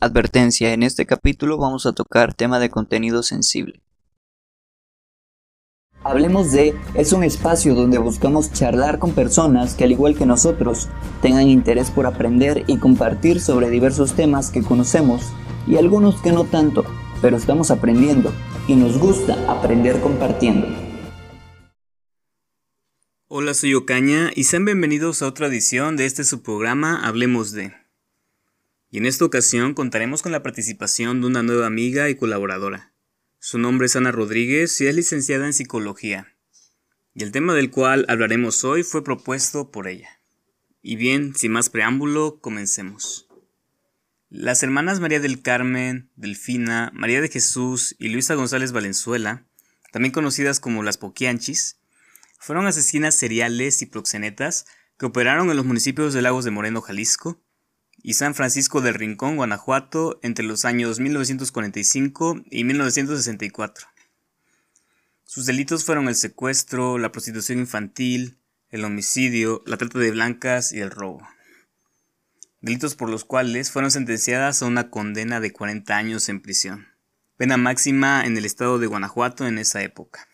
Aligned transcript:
Advertencia, 0.00 0.72
en 0.74 0.84
este 0.84 1.06
capítulo 1.06 1.58
vamos 1.58 1.84
a 1.84 1.92
tocar 1.92 2.32
tema 2.32 2.60
de 2.60 2.70
contenido 2.70 3.24
sensible. 3.24 3.82
Hablemos 6.04 6.52
de 6.52 6.72
es 6.94 7.12
un 7.12 7.24
espacio 7.24 7.74
donde 7.74 7.98
buscamos 7.98 8.52
charlar 8.52 9.00
con 9.00 9.10
personas 9.10 9.74
que 9.74 9.82
al 9.82 9.90
igual 9.90 10.16
que 10.16 10.24
nosotros 10.24 10.88
tengan 11.20 11.48
interés 11.48 11.90
por 11.90 12.06
aprender 12.06 12.62
y 12.68 12.78
compartir 12.78 13.40
sobre 13.40 13.70
diversos 13.70 14.14
temas 14.14 14.50
que 14.52 14.62
conocemos 14.62 15.32
y 15.66 15.78
algunos 15.78 16.22
que 16.22 16.30
no 16.30 16.44
tanto, 16.44 16.84
pero 17.20 17.36
estamos 17.36 17.72
aprendiendo 17.72 18.32
y 18.68 18.76
nos 18.76 18.98
gusta 18.98 19.50
aprender 19.50 20.00
compartiendo. 20.00 20.68
Hola, 23.26 23.52
soy 23.52 23.74
Ocaña 23.74 24.30
y 24.32 24.44
sean 24.44 24.64
bienvenidos 24.64 25.22
a 25.22 25.26
otra 25.26 25.48
edición 25.48 25.96
de 25.96 26.06
este 26.06 26.22
su 26.22 26.40
programa 26.40 27.04
Hablemos 27.04 27.50
de. 27.50 27.87
Y 28.90 28.98
en 28.98 29.06
esta 29.06 29.24
ocasión 29.24 29.74
contaremos 29.74 30.22
con 30.22 30.32
la 30.32 30.42
participación 30.42 31.20
de 31.20 31.26
una 31.26 31.42
nueva 31.42 31.66
amiga 31.66 32.08
y 32.08 32.14
colaboradora. 32.14 32.94
Su 33.38 33.58
nombre 33.58 33.86
es 33.86 33.96
Ana 33.96 34.12
Rodríguez 34.12 34.80
y 34.80 34.86
es 34.86 34.94
licenciada 34.94 35.46
en 35.46 35.52
psicología. 35.52 36.34
Y 37.14 37.22
el 37.22 37.32
tema 37.32 37.54
del 37.54 37.70
cual 37.70 38.06
hablaremos 38.08 38.64
hoy 38.64 38.82
fue 38.82 39.04
propuesto 39.04 39.70
por 39.70 39.88
ella. 39.88 40.20
Y 40.80 40.96
bien, 40.96 41.34
sin 41.34 41.52
más 41.52 41.68
preámbulo, 41.68 42.40
comencemos. 42.40 43.28
Las 44.30 44.62
hermanas 44.62 45.00
María 45.00 45.20
del 45.20 45.42
Carmen, 45.42 46.10
Delfina, 46.16 46.90
María 46.94 47.20
de 47.20 47.28
Jesús 47.28 47.94
y 47.98 48.08
Luisa 48.08 48.34
González 48.34 48.72
Valenzuela, 48.72 49.46
también 49.92 50.12
conocidas 50.12 50.60
como 50.60 50.82
las 50.82 50.98
Poquianchis, 50.98 51.78
fueron 52.38 52.66
asesinas 52.66 53.14
seriales 53.14 53.82
y 53.82 53.86
proxenetas 53.86 54.66
que 54.98 55.06
operaron 55.06 55.50
en 55.50 55.56
los 55.56 55.66
municipios 55.66 56.14
de 56.14 56.22
Lagos 56.22 56.44
de 56.44 56.50
Moreno, 56.50 56.80
Jalisco, 56.80 57.42
y 58.02 58.14
San 58.14 58.34
Francisco 58.34 58.80
del 58.80 58.94
Rincón, 58.94 59.36
Guanajuato, 59.36 60.18
entre 60.22 60.44
los 60.44 60.64
años 60.64 61.00
1945 61.00 62.42
y 62.50 62.64
1964. 62.64 63.88
Sus 65.24 65.46
delitos 65.46 65.84
fueron 65.84 66.08
el 66.08 66.14
secuestro, 66.14 66.98
la 66.98 67.12
prostitución 67.12 67.58
infantil, 67.58 68.38
el 68.70 68.84
homicidio, 68.84 69.62
la 69.66 69.76
trata 69.76 69.98
de 69.98 70.10
blancas 70.10 70.72
y 70.72 70.80
el 70.80 70.90
robo. 70.90 71.26
Delitos 72.60 72.94
por 72.94 73.08
los 73.08 73.24
cuales 73.24 73.70
fueron 73.70 73.90
sentenciadas 73.90 74.62
a 74.62 74.66
una 74.66 74.90
condena 74.90 75.40
de 75.40 75.52
40 75.52 75.96
años 75.96 76.28
en 76.28 76.40
prisión, 76.40 76.88
pena 77.36 77.56
máxima 77.56 78.24
en 78.24 78.36
el 78.36 78.44
estado 78.44 78.78
de 78.78 78.86
Guanajuato 78.86 79.46
en 79.46 79.58
esa 79.58 79.82
época. 79.82 80.28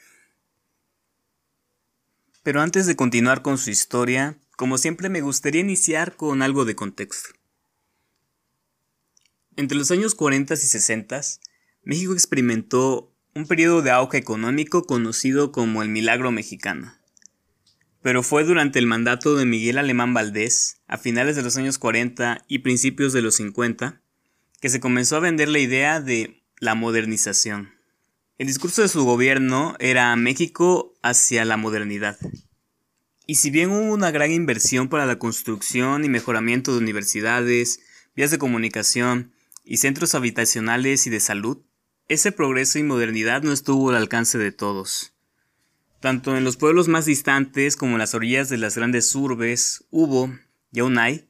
Pero 2.43 2.61
antes 2.61 2.87
de 2.87 2.97
continuar 2.97 3.43
con 3.43 3.59
su 3.59 3.71
historia, 3.71 4.39
como 4.57 4.79
siempre 4.79 5.09
me 5.09 5.23
gustaría 5.23 5.63
iniciar 5.63 6.17
con 6.17 6.43
algo 6.43 6.65
de 6.65 6.77
contexto. 6.77 7.31
Entre 9.57 9.79
los 9.79 9.93
años 9.93 10.17
40 10.17 10.55
y 10.55 10.57
60, 10.57 11.21
México 11.85 12.13
experimentó 12.13 13.15
un 13.35 13.47
periodo 13.47 13.83
de 13.83 13.93
auge 13.93 14.19
económico 14.19 14.85
conocido 14.85 15.53
como 15.53 15.83
el 15.83 15.89
Milagro 15.91 16.33
Mexicano. 16.33 16.93
Pero 18.03 18.25
fue 18.25 18.43
durante 18.43 18.81
el 18.81 18.87
mandato 18.87 19.37
de 19.37 19.45
Miguel 19.45 19.79
Alemán 19.79 20.13
Valdés, 20.13 20.81
a 20.89 20.99
finales 20.99 21.37
de 21.37 21.43
los 21.43 21.57
años 21.57 21.79
40 21.79 22.45
y 22.49 22.59
principios 22.61 23.13
de 23.13 23.23
los 23.23 23.37
50, 23.37 24.01
que 24.61 24.69
se 24.69 24.81
comenzó 24.81 25.17
a 25.17 25.21
vender 25.21 25.49
la 25.49 25.61
idea 25.61 26.01
de 26.01 26.43
la 26.59 26.75
modernización. 26.75 27.75
El 28.39 28.49
discurso 28.49 28.83
de 28.83 28.89
su 28.89 29.05
gobierno 29.05 29.77
era 29.79 30.15
México 30.17 30.95
hacia 31.01 31.45
la 31.45 31.57
modernidad. 31.57 32.19
Y 33.27 33.37
si 33.37 33.51
bien 33.51 33.71
hubo 33.71 33.93
una 33.93 34.11
gran 34.11 34.33
inversión 34.33 34.89
para 34.89 35.07
la 35.07 35.21
construcción 35.21 36.05
y 36.05 36.09
mejoramiento 36.09 36.73
de 36.73 36.79
universidades, 36.79 37.79
vías 38.17 38.33
de 38.33 38.39
comunicación, 38.39 39.34
y 39.65 39.79
centros 39.79 40.15
habitacionales 40.15 41.07
y 41.07 41.11
de 41.11 41.21
salud, 41.21 41.59
ese 42.07 42.33
progreso 42.33 42.79
y 42.79 42.83
modernidad 42.83 43.43
no 43.43 43.53
estuvo 43.53 43.91
al 43.91 43.97
alcance 43.97 44.37
de 44.37 44.53
todos. 44.53 45.15
Tanto 46.01 46.37
en 46.37 46.45
los 46.45 46.59
pueblos 46.59 46.87
más 46.87 47.07
distantes 47.07 47.77
como 47.77 47.93
en 47.93 47.99
las 47.99 48.15
orillas 48.15 48.51
de 48.51 48.59
las 48.59 48.77
grandes 48.77 49.15
urbes 49.15 49.87
hubo, 49.91 50.31
y 50.71 50.81
aún 50.81 50.99
hay, 50.99 51.27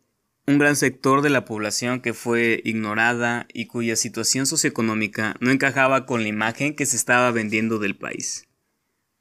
un 0.46 0.58
gran 0.58 0.74
sector 0.74 1.22
de 1.22 1.30
la 1.30 1.44
población 1.44 2.00
que 2.00 2.12
fue 2.12 2.60
ignorada 2.64 3.46
y 3.54 3.66
cuya 3.66 3.94
situación 3.94 4.46
socioeconómica 4.46 5.36
no 5.40 5.52
encajaba 5.52 6.04
con 6.04 6.22
la 6.22 6.28
imagen 6.28 6.74
que 6.74 6.86
se 6.86 6.96
estaba 6.96 7.30
vendiendo 7.30 7.78
del 7.78 7.96
país. 7.96 8.48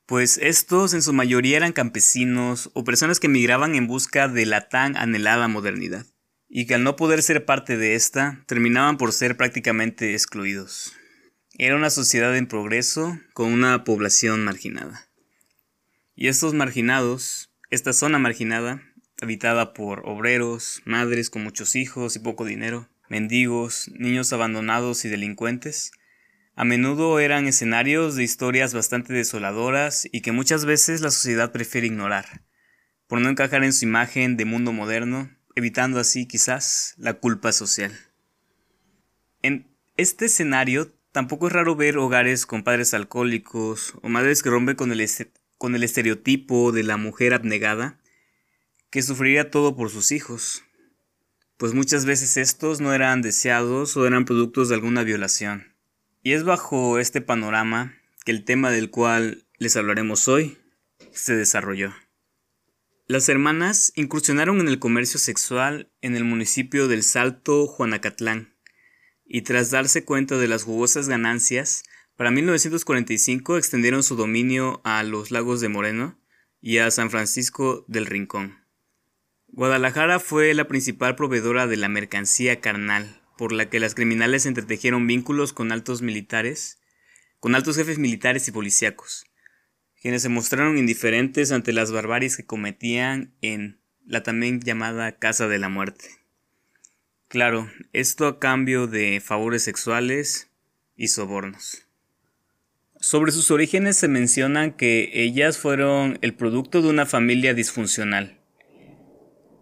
Pues 0.07 0.37
estos 0.41 0.93
en 0.93 1.01
su 1.01 1.13
mayoría 1.13 1.57
eran 1.57 1.71
campesinos 1.71 2.71
o 2.73 2.83
personas 2.83 3.19
que 3.19 3.29
migraban 3.29 3.75
en 3.75 3.87
busca 3.87 4.27
de 4.27 4.45
la 4.45 4.67
tan 4.67 4.97
anhelada 4.97 5.47
modernidad 5.47 6.05
y 6.55 6.67
que 6.67 6.75
al 6.75 6.83
no 6.83 6.95
poder 6.95 7.23
ser 7.23 7.45
parte 7.45 7.77
de 7.77 7.95
esta, 7.95 8.43
terminaban 8.45 8.97
por 8.97 9.11
ser 9.11 9.35
prácticamente 9.37 10.13
excluidos. 10.13 10.93
Era 11.57 11.75
una 11.75 11.89
sociedad 11.89 12.37
en 12.37 12.45
progreso 12.45 13.19
con 13.33 13.51
una 13.51 13.83
población 13.83 14.45
marginada. 14.45 15.09
Y 16.13 16.27
estos 16.27 16.53
marginados, 16.53 17.51
esta 17.71 17.91
zona 17.91 18.19
marginada, 18.19 18.83
habitada 19.19 19.73
por 19.73 20.03
obreros, 20.05 20.83
madres 20.85 21.31
con 21.31 21.43
muchos 21.43 21.75
hijos 21.75 22.15
y 22.15 22.19
poco 22.19 22.45
dinero, 22.45 22.87
mendigos, 23.09 23.89
niños 23.95 24.31
abandonados 24.31 25.05
y 25.05 25.09
delincuentes, 25.09 25.91
a 26.55 26.65
menudo 26.65 27.19
eran 27.19 27.47
escenarios 27.47 28.15
de 28.15 28.25
historias 28.25 28.75
bastante 28.75 29.11
desoladoras 29.11 30.07
y 30.11 30.21
que 30.21 30.31
muchas 30.31 30.65
veces 30.65 31.01
la 31.01 31.09
sociedad 31.09 31.51
prefiere 31.51 31.87
ignorar, 31.87 32.43
por 33.07 33.21
no 33.21 33.29
encajar 33.29 33.63
en 33.63 33.73
su 33.73 33.85
imagen 33.85 34.37
de 34.37 34.45
mundo 34.45 34.71
moderno 34.71 35.31
evitando 35.55 35.99
así 35.99 36.25
quizás 36.27 36.95
la 36.97 37.13
culpa 37.13 37.51
social. 37.51 37.91
En 39.41 39.67
este 39.97 40.25
escenario 40.25 40.91
tampoco 41.11 41.47
es 41.47 41.53
raro 41.53 41.75
ver 41.75 41.97
hogares 41.97 42.45
con 42.45 42.63
padres 42.63 42.93
alcohólicos 42.93 43.93
o 44.01 44.09
madres 44.09 44.41
que 44.41 44.49
rompen 44.49 44.75
con 44.75 44.91
el, 44.91 45.07
con 45.57 45.75
el 45.75 45.83
estereotipo 45.83 46.71
de 46.71 46.83
la 46.83 46.97
mujer 46.97 47.33
abnegada 47.33 47.99
que 48.93 49.01
sufriría 49.01 49.49
todo 49.49 49.75
por 49.75 49.89
sus 49.89 50.11
hijos, 50.11 50.63
pues 51.57 51.73
muchas 51.73 52.05
veces 52.05 52.37
estos 52.37 52.79
no 52.79 52.93
eran 52.93 53.23
deseados 53.23 53.97
o 53.97 54.05
eran 54.05 54.23
productos 54.23 54.69
de 54.69 54.75
alguna 54.75 55.01
violación. 55.01 55.75
Y 56.21 56.33
es 56.33 56.43
bajo 56.43 56.99
este 56.99 57.19
panorama 57.19 57.95
que 58.23 58.31
el 58.31 58.45
tema 58.45 58.69
del 58.69 58.91
cual 58.91 59.45
les 59.57 59.75
hablaremos 59.77 60.27
hoy 60.27 60.59
se 61.11 61.35
desarrolló. 61.35 61.91
Las 63.05 63.27
hermanas 63.27 63.91
incursionaron 63.97 64.61
en 64.61 64.69
el 64.69 64.79
comercio 64.79 65.19
sexual 65.19 65.91
en 65.99 66.15
el 66.15 66.23
municipio 66.23 66.87
del 66.87 67.03
Salto, 67.03 67.67
Juanacatlán, 67.67 68.55
y 69.25 69.41
tras 69.41 69.71
darse 69.71 70.05
cuenta 70.05 70.37
de 70.37 70.47
las 70.47 70.63
jugosas 70.63 71.09
ganancias, 71.09 71.83
para 72.15 72.31
1945 72.31 73.57
extendieron 73.57 74.03
su 74.03 74.15
dominio 74.15 74.79
a 74.85 75.03
los 75.03 75.31
lagos 75.31 75.59
de 75.59 75.67
Moreno 75.67 76.17
y 76.61 76.77
a 76.77 76.89
San 76.91 77.11
Francisco 77.11 77.83
del 77.89 78.05
Rincón. 78.05 78.63
Guadalajara 79.47 80.21
fue 80.21 80.53
la 80.53 80.69
principal 80.69 81.17
proveedora 81.17 81.67
de 81.67 81.75
la 81.75 81.89
mercancía 81.89 82.61
carnal, 82.61 83.21
por 83.37 83.51
la 83.51 83.69
que 83.69 83.81
las 83.81 83.95
criminales 83.95 84.45
entretejieron 84.45 85.07
vínculos 85.07 85.51
con 85.51 85.73
altos 85.73 86.01
militares, 86.01 86.79
con 87.41 87.53
altos 87.53 87.75
jefes 87.75 87.99
militares 87.99 88.47
y 88.47 88.53
policíacos 88.53 89.25
quienes 90.03 90.21
se 90.21 90.27
mostraron 90.27 90.77
indiferentes 90.77 91.53
ante 91.53 91.71
las 91.71 91.93
barbaries 91.93 92.35
que 92.35 92.45
cometían 92.45 93.31
en 93.41 93.79
la 94.05 94.21
también 94.21 94.59
llamada 94.59 95.13
Casa 95.13 95.47
de 95.47 95.57
la 95.59 95.69
Muerte. 95.69 96.09
Claro, 97.29 97.71
esto 97.93 98.27
a 98.27 98.37
cambio 98.37 98.85
de 98.87 99.21
favores 99.21 99.63
sexuales 99.63 100.51
y 100.97 101.07
sobornos. 101.07 101.87
Sobre 102.99 103.31
sus 103.31 103.49
orígenes 103.49 103.95
se 103.95 104.09
mencionan 104.09 104.73
que 104.73 105.09
ellas 105.13 105.57
fueron 105.57 106.19
el 106.21 106.33
producto 106.33 106.81
de 106.81 106.89
una 106.89 107.05
familia 107.05 107.53
disfuncional. 107.53 108.37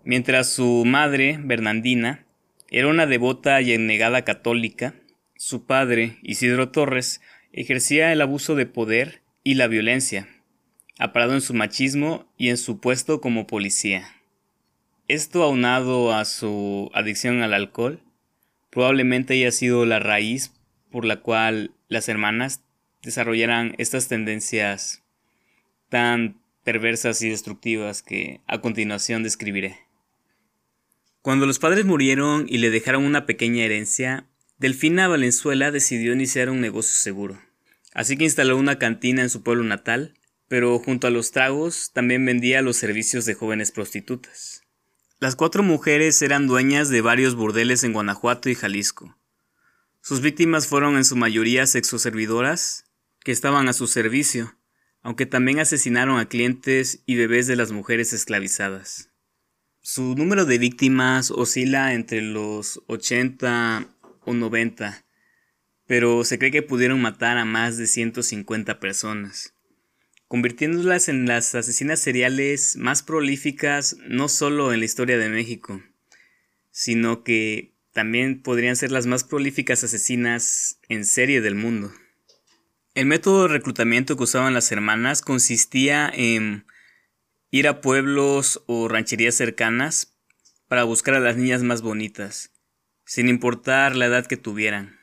Mientras 0.04 0.52
su 0.52 0.86
madre, 0.88 1.38
Bernardina, 1.40 2.26
era 2.72 2.88
una 2.88 3.06
devota 3.06 3.62
y 3.62 3.74
ennegada 3.74 4.24
católica, 4.24 4.96
su 5.36 5.68
padre, 5.68 6.18
Isidro 6.24 6.70
Torres, 6.70 7.22
ejercía 7.52 8.12
el 8.12 8.22
abuso 8.22 8.56
de 8.56 8.66
poder 8.66 9.21
y 9.44 9.56
la 9.56 9.68
violencia, 9.68 10.28
aparado 11.00 11.34
en 11.34 11.42
su 11.42 11.54
machismo 11.54 12.32
y 12.38 12.50
en 12.50 12.58
su 12.58 12.80
puesto 12.80 13.22
como 13.22 13.48
policía. 13.48 14.16
Esto 15.08 15.44
aunado 15.44 16.14
a 16.14 16.26
su 16.26 16.92
adicción 16.94 17.42
al 17.42 17.54
alcohol, 17.54 18.02
probablemente 18.70 19.34
haya 19.34 19.52
sido 19.52 19.86
la 19.86 20.00
raíz 20.00 20.54
por 20.92 21.06
la 21.06 21.22
cual 21.22 21.72
las 21.88 22.08
hermanas 22.08 22.64
desarrollaran 23.02 23.74
estas 23.78 24.08
tendencias 24.08 25.04
tan 25.90 26.40
perversas 26.64 27.22
y 27.22 27.30
destructivas 27.30 28.04
que 28.04 28.42
a 28.48 28.62
continuación 28.62 29.24
describiré. 29.24 29.80
Cuando 31.22 31.46
los 31.46 31.60
padres 31.60 31.86
murieron 31.86 32.46
y 32.48 32.60
le 32.60 32.70
dejaron 32.70 33.06
una 33.06 33.26
pequeña 33.26 33.64
herencia, 33.64 34.28
Delfina 34.58 35.08
Valenzuela 35.08 35.72
decidió 35.72 36.14
iniciar 36.14 36.50
un 36.50 36.62
negocio 36.62 36.96
seguro. 36.96 37.42
Así 37.94 38.18
que 38.18 38.24
instaló 38.24 38.58
una 38.58 38.80
cantina 38.80 39.22
en 39.22 39.30
su 39.30 39.44
pueblo 39.44 39.64
natal, 39.64 40.14
pero 40.48 40.78
junto 40.80 41.08
a 41.08 41.12
los 41.12 41.32
tragos 41.32 41.92
también 41.94 42.26
vendía 42.26 42.62
los 42.62 42.78
servicios 42.78 43.26
de 43.26 43.34
jóvenes 43.34 43.72
prostitutas. 43.72 44.64
Las 45.20 45.36
cuatro 45.36 45.62
mujeres 45.62 46.22
eran 46.22 46.48
dueñas 46.48 46.90
de 46.90 47.02
varios 47.02 47.36
burdeles 47.36 47.84
en 47.84 47.94
Guanajuato 47.94 48.50
y 48.50 48.56
Jalisco, 48.56 49.16
Sus 50.02 50.20
víctimas 50.20 50.68
fueron 50.68 50.98
en 50.98 51.06
su 51.06 51.16
mayoría 51.16 51.68
sexoservidoras 51.68 52.86
que 53.24 53.32
estaban 53.32 53.70
a 53.70 53.74
su 53.74 53.86
servicio, 53.86 54.58
aunque 55.04 55.26
también 55.26 55.60
asesinaron 55.60 56.20
a 56.20 56.28
clientes 56.28 57.04
y 57.06 57.16
bebés 57.16 57.46
de 57.46 57.56
las 57.56 57.72
mujeres 57.72 58.14
esclavizadas. 58.14 59.10
Su 59.82 60.16
número 60.16 60.46
de 60.46 60.58
víctimas 60.58 61.32
oscila 61.32 61.94
entre 61.94 62.22
los 62.22 62.82
80 62.88 63.88
o 64.22 64.34
90, 64.34 65.06
pero 65.88 66.24
se 66.24 66.40
cree 66.40 66.52
que 66.52 66.62
pudieron 66.62 67.02
matar 67.02 67.38
a 67.38 67.46
más 67.46 67.78
de 67.78 67.88
150 67.88 68.80
personas, 68.80 69.54
convirtiéndolas 70.28 71.10
en 71.10 71.26
las 71.26 71.54
asesinas 71.56 72.00
seriales 72.00 72.78
más 72.78 73.04
prolíficas 73.04 73.98
no 74.08 74.30
solo 74.30 74.74
en 74.74 74.80
la 74.80 74.86
historia 74.86 75.18
de 75.18 75.30
México, 75.30 75.82
sino 76.72 77.24
que 77.24 77.74
también 77.94 78.42
podrían 78.42 78.76
ser 78.76 78.92
las 78.92 79.06
más 79.06 79.24
prolíficas 79.24 79.84
asesinas 79.84 80.80
en 80.88 81.06
serie 81.06 81.42
del 81.42 81.56
mundo. 81.56 81.92
El 82.94 83.06
método 83.06 83.44
de 83.44 83.54
reclutamiento 83.54 84.18
que 84.18 84.24
usaban 84.24 84.54
las 84.54 84.72
hermanas 84.72 85.22
consistía 85.22 86.12
en 86.14 86.66
ir 87.50 87.68
a 87.68 87.82
pueblos 87.82 88.64
o 88.66 88.88
rancherías 88.88 89.36
cercanas 89.36 90.18
para 90.68 90.86
buscar 90.86 91.16
a 91.16 91.20
las 91.20 91.36
niñas 91.36 91.64
más 91.64 91.82
bonitas, 91.82 92.52
sin 93.06 93.28
importar 93.28 93.96
la 93.96 94.06
edad 94.06 94.26
que 94.26 94.38
tuvieran. 94.38 95.01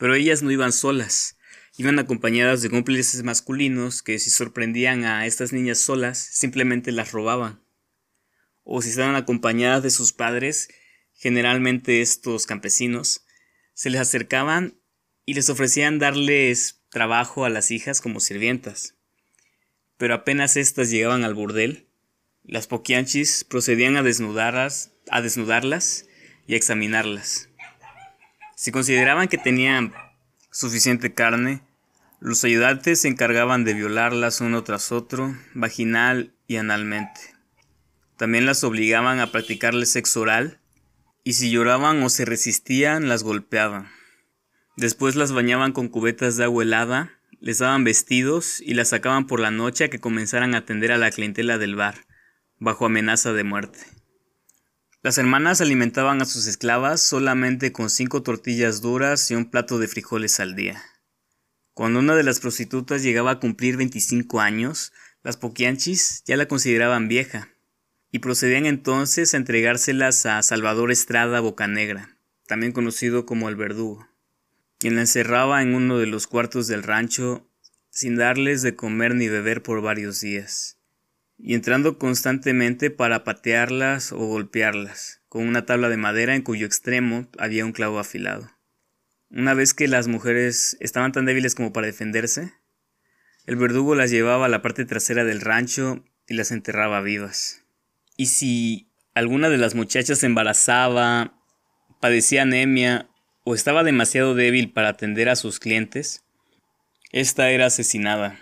Pero 0.00 0.14
ellas 0.14 0.42
no 0.42 0.50
iban 0.50 0.72
solas, 0.72 1.36
iban 1.76 1.98
acompañadas 1.98 2.62
de 2.62 2.70
cómplices 2.70 3.22
masculinos 3.22 4.00
que 4.02 4.18
si 4.18 4.30
sorprendían 4.30 5.04
a 5.04 5.26
estas 5.26 5.52
niñas 5.52 5.78
solas 5.78 6.16
simplemente 6.16 6.90
las 6.90 7.12
robaban. 7.12 7.60
O 8.64 8.80
si 8.80 8.88
estaban 8.88 9.14
acompañadas 9.14 9.82
de 9.82 9.90
sus 9.90 10.14
padres, 10.14 10.68
generalmente 11.12 12.00
estos 12.00 12.46
campesinos, 12.46 13.26
se 13.74 13.90
les 13.90 14.00
acercaban 14.00 14.80
y 15.26 15.34
les 15.34 15.50
ofrecían 15.50 15.98
darles 15.98 16.80
trabajo 16.88 17.44
a 17.44 17.50
las 17.50 17.70
hijas 17.70 18.00
como 18.00 18.20
sirvientas. 18.20 18.94
Pero 19.98 20.14
apenas 20.14 20.56
éstas 20.56 20.88
llegaban 20.88 21.24
al 21.24 21.34
burdel, 21.34 21.88
las 22.42 22.66
poquianchis 22.66 23.44
procedían 23.44 23.98
a 23.98 24.02
desnudarlas, 24.02 24.92
a 25.10 25.20
desnudarlas 25.20 26.06
y 26.46 26.54
a 26.54 26.56
examinarlas. 26.56 27.49
Si 28.60 28.72
consideraban 28.72 29.28
que 29.28 29.38
tenían 29.38 29.94
suficiente 30.50 31.14
carne, 31.14 31.62
los 32.20 32.44
ayudantes 32.44 33.00
se 33.00 33.08
encargaban 33.08 33.64
de 33.64 33.72
violarlas 33.72 34.42
uno 34.42 34.62
tras 34.64 34.92
otro, 34.92 35.34
vaginal 35.54 36.34
y 36.46 36.56
analmente. 36.56 37.22
También 38.18 38.44
las 38.44 38.62
obligaban 38.62 39.18
a 39.18 39.32
practicarles 39.32 39.92
sexo 39.92 40.20
oral, 40.20 40.60
y 41.24 41.32
si 41.32 41.50
lloraban 41.50 42.02
o 42.02 42.10
se 42.10 42.26
resistían, 42.26 43.08
las 43.08 43.22
golpeaban. 43.22 43.88
Después 44.76 45.16
las 45.16 45.32
bañaban 45.32 45.72
con 45.72 45.88
cubetas 45.88 46.36
de 46.36 46.44
agua 46.44 46.62
helada, 46.62 47.12
les 47.40 47.60
daban 47.60 47.82
vestidos 47.82 48.60
y 48.60 48.74
las 48.74 48.88
sacaban 48.88 49.26
por 49.26 49.40
la 49.40 49.50
noche 49.50 49.84
a 49.84 49.88
que 49.88 50.00
comenzaran 50.00 50.54
a 50.54 50.58
atender 50.58 50.92
a 50.92 50.98
la 50.98 51.10
clientela 51.10 51.56
del 51.56 51.76
bar, 51.76 52.04
bajo 52.58 52.84
amenaza 52.84 53.32
de 53.32 53.42
muerte. 53.42 53.99
Las 55.02 55.18
hermanas 55.18 55.60
alimentaban 55.60 56.20
a 56.20 56.24
sus 56.26 56.46
esclavas 56.46 57.02
solamente 57.02 57.72
con 57.72 57.90
cinco 57.90 58.22
tortillas 58.22 58.80
duras 58.80 59.30
y 59.30 59.34
un 59.34 59.50
plato 59.50 59.78
de 59.78 59.88
frijoles 59.88 60.40
al 60.40 60.54
día. 60.54 60.82
Cuando 61.74 62.00
una 62.00 62.14
de 62.14 62.22
las 62.22 62.40
prostitutas 62.40 63.02
llegaba 63.02 63.32
a 63.32 63.40
cumplir 63.40 63.76
25 63.76 64.40
años, 64.40 64.92
las 65.22 65.36
poquianchis 65.36 66.22
ya 66.26 66.36
la 66.36 66.46
consideraban 66.46 67.08
vieja, 67.08 67.48
y 68.12 68.18
procedían 68.18 68.66
entonces 68.66 69.32
a 69.32 69.36
entregárselas 69.36 70.26
a 70.26 70.42
Salvador 70.42 70.90
Estrada 70.90 71.40
Bocanegra, 71.40 72.16
también 72.46 72.72
conocido 72.72 73.24
como 73.24 73.48
el 73.48 73.56
verdugo 73.56 74.10
quien 74.80 74.94
la 74.94 75.02
encerraba 75.02 75.62
en 75.62 75.74
uno 75.74 75.98
de 75.98 76.06
los 76.06 76.26
cuartos 76.26 76.66
del 76.66 76.82
rancho 76.82 77.46
sin 77.90 78.16
darles 78.16 78.62
de 78.62 78.74
comer 78.74 79.14
ni 79.14 79.28
beber 79.28 79.62
por 79.62 79.82
varios 79.82 80.22
días, 80.22 80.78
y 81.42 81.54
entrando 81.54 81.98
constantemente 81.98 82.90
para 82.90 83.24
patearlas 83.24 84.12
o 84.12 84.18
golpearlas, 84.18 85.22
con 85.28 85.48
una 85.48 85.64
tabla 85.64 85.88
de 85.88 85.96
madera 85.96 86.34
en 86.34 86.42
cuyo 86.42 86.66
extremo 86.66 87.28
había 87.38 87.64
un 87.64 87.72
clavo 87.72 87.98
afilado. 87.98 88.50
Una 89.30 89.54
vez 89.54 89.74
que 89.74 89.88
las 89.88 90.08
mujeres 90.08 90.76
estaban 90.80 91.12
tan 91.12 91.24
débiles 91.24 91.54
como 91.54 91.72
para 91.72 91.86
defenderse, 91.86 92.52
el 93.46 93.56
verdugo 93.56 93.94
las 93.94 94.10
llevaba 94.10 94.46
a 94.46 94.48
la 94.50 94.62
parte 94.62 94.84
trasera 94.84 95.24
del 95.24 95.40
rancho 95.40 96.04
y 96.28 96.34
las 96.34 96.50
enterraba 96.50 97.00
vivas. 97.00 97.64
Y 98.16 98.26
si 98.26 98.90
alguna 99.14 99.48
de 99.48 99.58
las 99.58 99.74
muchachas 99.74 100.18
se 100.18 100.26
embarazaba, 100.26 101.40
padecía 102.00 102.42
anemia 102.42 103.08
o 103.44 103.54
estaba 103.54 103.82
demasiado 103.82 104.34
débil 104.34 104.72
para 104.72 104.90
atender 104.90 105.28
a 105.28 105.36
sus 105.36 105.58
clientes, 105.58 106.24
esta 107.12 107.50
era 107.50 107.66
asesinada. 107.66 108.38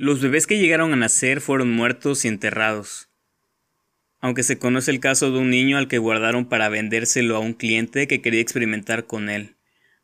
Los 0.00 0.20
bebés 0.20 0.46
que 0.46 0.60
llegaron 0.60 0.92
a 0.92 0.96
nacer 0.96 1.40
fueron 1.40 1.72
muertos 1.72 2.24
y 2.24 2.28
enterrados. 2.28 3.08
Aunque 4.20 4.44
se 4.44 4.56
conoce 4.56 4.92
el 4.92 5.00
caso 5.00 5.32
de 5.32 5.40
un 5.40 5.50
niño 5.50 5.76
al 5.76 5.88
que 5.88 5.98
guardaron 5.98 6.48
para 6.48 6.68
vendérselo 6.68 7.34
a 7.34 7.40
un 7.40 7.52
cliente 7.52 8.06
que 8.06 8.22
quería 8.22 8.40
experimentar 8.40 9.06
con 9.06 9.28
él, 9.28 9.56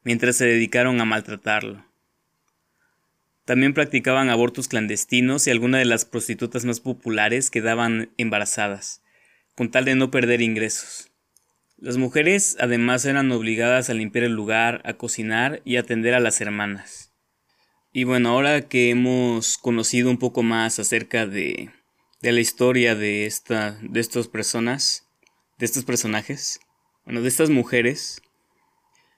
mientras 0.03 0.35
se 0.35 0.47
dedicaron 0.47 1.01
a 1.01 1.05
maltratarlo. 1.05 1.87
También 3.45 3.73
practicaban 3.73 4.31
abortos 4.31 4.67
clandestinos 4.67 5.47
y 5.47 5.53
algunas 5.53 5.79
de 5.79 5.85
las 5.85 6.05
prostitutas 6.05 6.65
más 6.65 6.81
populares 6.81 7.49
quedaban 7.49 8.11
embarazadas, 8.17 9.01
con 9.55 9.71
tal 9.71 9.85
de 9.85 9.95
no 9.95 10.11
perder 10.11 10.43
ingresos. 10.43 11.13
Las 11.79 11.99
mujeres 11.99 12.57
además 12.59 13.05
eran 13.05 13.31
obligadas 13.31 13.91
a 13.91 13.95
limpiar 13.95 14.25
el 14.25 14.33
lugar, 14.33 14.83
a 14.85 14.95
cocinar 14.95 15.63
y 15.65 15.77
atender 15.77 16.15
a 16.15 16.21
las 16.21 16.41
hermanas. 16.41 17.14
Y 17.97 18.03
bueno, 18.03 18.31
ahora 18.31 18.63
que 18.69 18.91
hemos 18.91 19.57
conocido 19.57 20.11
un 20.11 20.19
poco 20.19 20.43
más 20.43 20.81
acerca 20.81 21.29
de, 21.29 21.71
de 22.23 22.33
la 22.33 22.41
historia 22.41 22.97
de, 22.97 23.25
esta, 23.25 23.79
de 23.83 24.01
estas 24.01 24.27
personas, 24.27 25.07
de 25.59 25.67
estos 25.67 25.85
personajes, 25.85 26.59
bueno, 27.05 27.23
de 27.23 27.29
estas 27.29 27.51
mujeres, 27.51 28.21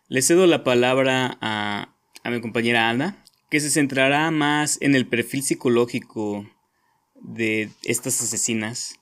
le 0.09 0.21
cedo 0.21 0.47
la 0.47 0.63
palabra 0.63 1.39
a, 1.41 1.97
a 2.23 2.31
mi 2.31 2.43
compañera 2.43 2.91
Ana, 2.91 3.25
que 3.49 3.61
se 3.61 3.71
centrará 3.71 4.31
más 4.31 4.77
en 4.83 4.95
el 4.95 5.07
perfil 5.07 5.43
psicológico 5.43 6.47
de 7.15 7.71
estas 7.83 8.21
asesinas 8.21 9.01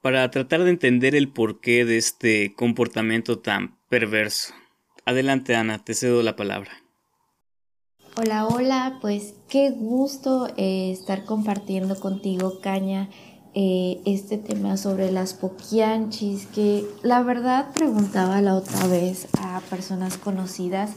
para 0.00 0.28
tratar 0.32 0.64
de 0.64 0.70
entender 0.70 1.14
el 1.14 1.28
porqué 1.28 1.84
de 1.84 1.96
este 1.96 2.54
comportamiento 2.56 3.38
tan 3.38 3.78
perverso. 3.88 4.52
Adelante 5.04 5.54
Ana, 5.54 5.84
te 5.84 5.94
cedo 5.94 6.24
la 6.24 6.34
palabra. 6.34 6.81
Hola, 8.14 8.46
hola, 8.46 8.98
pues 9.00 9.32
qué 9.48 9.70
gusto 9.70 10.46
eh, 10.58 10.92
estar 10.92 11.24
compartiendo 11.24 11.98
contigo, 11.98 12.60
Caña, 12.60 13.08
eh, 13.54 14.02
este 14.04 14.36
tema 14.36 14.76
sobre 14.76 15.10
las 15.10 15.32
poquianchis, 15.32 16.44
que 16.44 16.84
la 17.02 17.22
verdad 17.22 17.72
preguntaba 17.72 18.42
la 18.42 18.54
otra 18.54 18.86
vez 18.86 19.28
a 19.40 19.60
personas 19.70 20.18
conocidas 20.18 20.90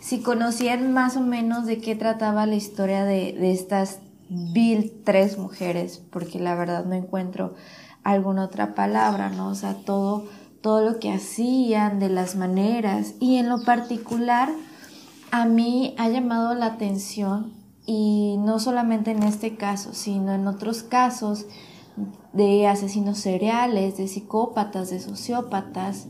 si 0.00 0.22
conocían 0.22 0.94
más 0.94 1.18
o 1.18 1.20
menos 1.20 1.66
de 1.66 1.82
qué 1.82 1.96
trataba 1.96 2.46
la 2.46 2.54
historia 2.54 3.04
de, 3.04 3.34
de 3.34 3.52
estas 3.52 3.98
vil 4.30 5.02
tres 5.04 5.36
mujeres, 5.36 6.00
porque 6.10 6.38
la 6.38 6.54
verdad 6.54 6.86
no 6.86 6.94
encuentro 6.94 7.54
alguna 8.04 8.42
otra 8.42 8.74
palabra, 8.74 9.28
¿no? 9.28 9.48
O 9.48 9.54
sea, 9.54 9.74
todo, 9.84 10.24
todo 10.62 10.82
lo 10.82 10.98
que 10.98 11.12
hacían, 11.12 12.00
de 12.00 12.08
las 12.08 12.36
maneras. 12.36 13.16
Y 13.20 13.36
en 13.36 13.50
lo 13.50 13.62
particular, 13.64 14.48
a 15.34 15.46
mí 15.46 15.96
ha 15.98 16.08
llamado 16.08 16.54
la 16.54 16.66
atención, 16.66 17.54
y 17.86 18.36
no 18.38 18.60
solamente 18.60 19.10
en 19.10 19.24
este 19.24 19.56
caso, 19.56 19.92
sino 19.92 20.32
en 20.32 20.46
otros 20.46 20.84
casos 20.84 21.46
de 22.32 22.68
asesinos 22.68 23.18
seriales, 23.18 23.96
de 23.96 24.06
psicópatas, 24.06 24.90
de 24.90 25.00
sociópatas, 25.00 26.06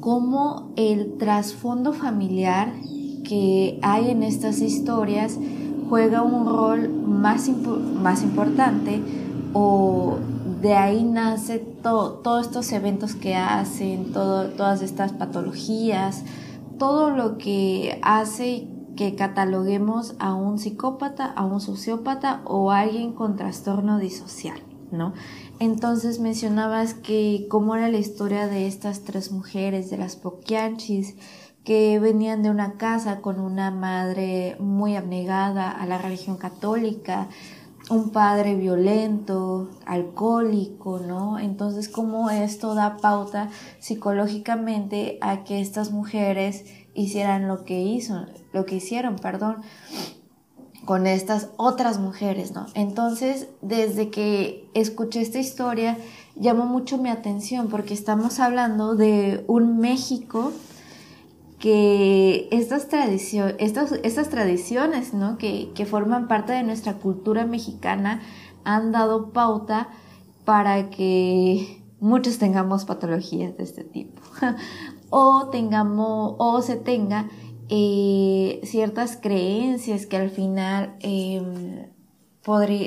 cómo 0.00 0.72
el 0.74 1.18
trasfondo 1.18 1.92
familiar 1.92 2.72
que 3.22 3.78
hay 3.80 4.10
en 4.10 4.24
estas 4.24 4.60
historias 4.60 5.38
juega 5.88 6.22
un 6.22 6.44
rol 6.44 6.88
más, 6.88 7.48
más 7.94 8.24
importante 8.24 9.00
o 9.52 10.16
de 10.60 10.74
ahí 10.74 11.04
nace 11.04 11.60
todos 11.60 12.44
estos 12.44 12.72
eventos 12.72 13.14
que 13.14 13.36
hacen, 13.36 14.12
todas 14.12 14.82
estas 14.82 15.12
patologías, 15.12 16.24
todo 16.78 17.10
lo 17.10 17.38
que 17.38 17.98
hace 18.02 18.68
que 18.96 19.14
cataloguemos 19.14 20.16
a 20.18 20.34
un 20.34 20.58
psicópata, 20.58 21.26
a 21.26 21.44
un 21.44 21.60
sociópata 21.60 22.42
o 22.44 22.72
a 22.72 22.80
alguien 22.80 23.12
con 23.12 23.36
trastorno 23.36 23.98
disocial, 23.98 24.60
¿no? 24.90 25.12
Entonces 25.60 26.18
mencionabas 26.18 26.94
que 26.94 27.46
cómo 27.48 27.76
era 27.76 27.88
la 27.88 27.98
historia 27.98 28.48
de 28.48 28.66
estas 28.66 29.04
tres 29.04 29.30
mujeres, 29.30 29.90
de 29.90 29.98
las 29.98 30.16
Poquianchis, 30.16 31.14
que 31.64 31.98
venían 32.00 32.42
de 32.42 32.50
una 32.50 32.78
casa 32.78 33.20
con 33.20 33.40
una 33.40 33.70
madre 33.70 34.56
muy 34.58 34.96
abnegada 34.96 35.70
a 35.70 35.86
la 35.86 35.98
religión 35.98 36.36
católica, 36.36 37.28
un 37.90 38.10
padre 38.10 38.54
violento, 38.54 39.70
alcohólico, 39.86 40.98
¿no? 40.98 41.38
Entonces, 41.38 41.88
¿cómo 41.88 42.30
esto 42.30 42.74
da 42.74 42.98
pauta 42.98 43.48
psicológicamente 43.78 45.18
a 45.20 45.44
que 45.44 45.60
estas 45.60 45.90
mujeres 45.90 46.64
hicieran 46.94 47.48
lo 47.48 47.64
que 47.64 47.80
hizo, 47.80 48.26
lo 48.52 48.66
que 48.66 48.76
hicieron, 48.76 49.16
perdón, 49.16 49.62
con 50.84 51.06
estas 51.06 51.50
otras 51.56 51.98
mujeres, 51.98 52.52
¿no? 52.52 52.66
Entonces, 52.74 53.48
desde 53.60 54.10
que 54.10 54.70
escuché 54.74 55.20
esta 55.20 55.38
historia, 55.38 55.98
llamó 56.34 56.64
mucho 56.64 56.98
mi 56.98 57.10
atención 57.10 57.68
porque 57.68 57.94
estamos 57.94 58.40
hablando 58.40 58.94
de 58.94 59.44
un 59.48 59.78
México 59.78 60.52
que 61.58 62.48
estas, 62.52 62.88
tradiciones, 62.88 63.56
estas, 63.58 63.92
estas 64.04 64.28
tradiciones, 64.28 65.12
¿no? 65.14 65.38
Que, 65.38 65.70
que 65.74 65.86
forman 65.86 66.28
parte 66.28 66.52
de 66.52 66.62
nuestra 66.62 66.94
cultura 66.94 67.46
mexicana 67.46 68.20
han 68.64 68.92
dado 68.92 69.32
pauta 69.32 69.88
para 70.44 70.90
que 70.90 71.82
muchos 72.00 72.38
tengamos 72.38 72.84
patologías 72.84 73.56
de 73.56 73.64
este 73.64 73.84
tipo 73.84 74.22
o 75.10 75.48
tengamos 75.50 76.36
o 76.38 76.62
se 76.62 76.76
tenga 76.76 77.28
eh, 77.68 78.60
ciertas 78.64 79.16
creencias 79.16 80.06
que 80.06 80.16
al 80.16 80.30
final 80.30 80.96
em, 81.00 81.86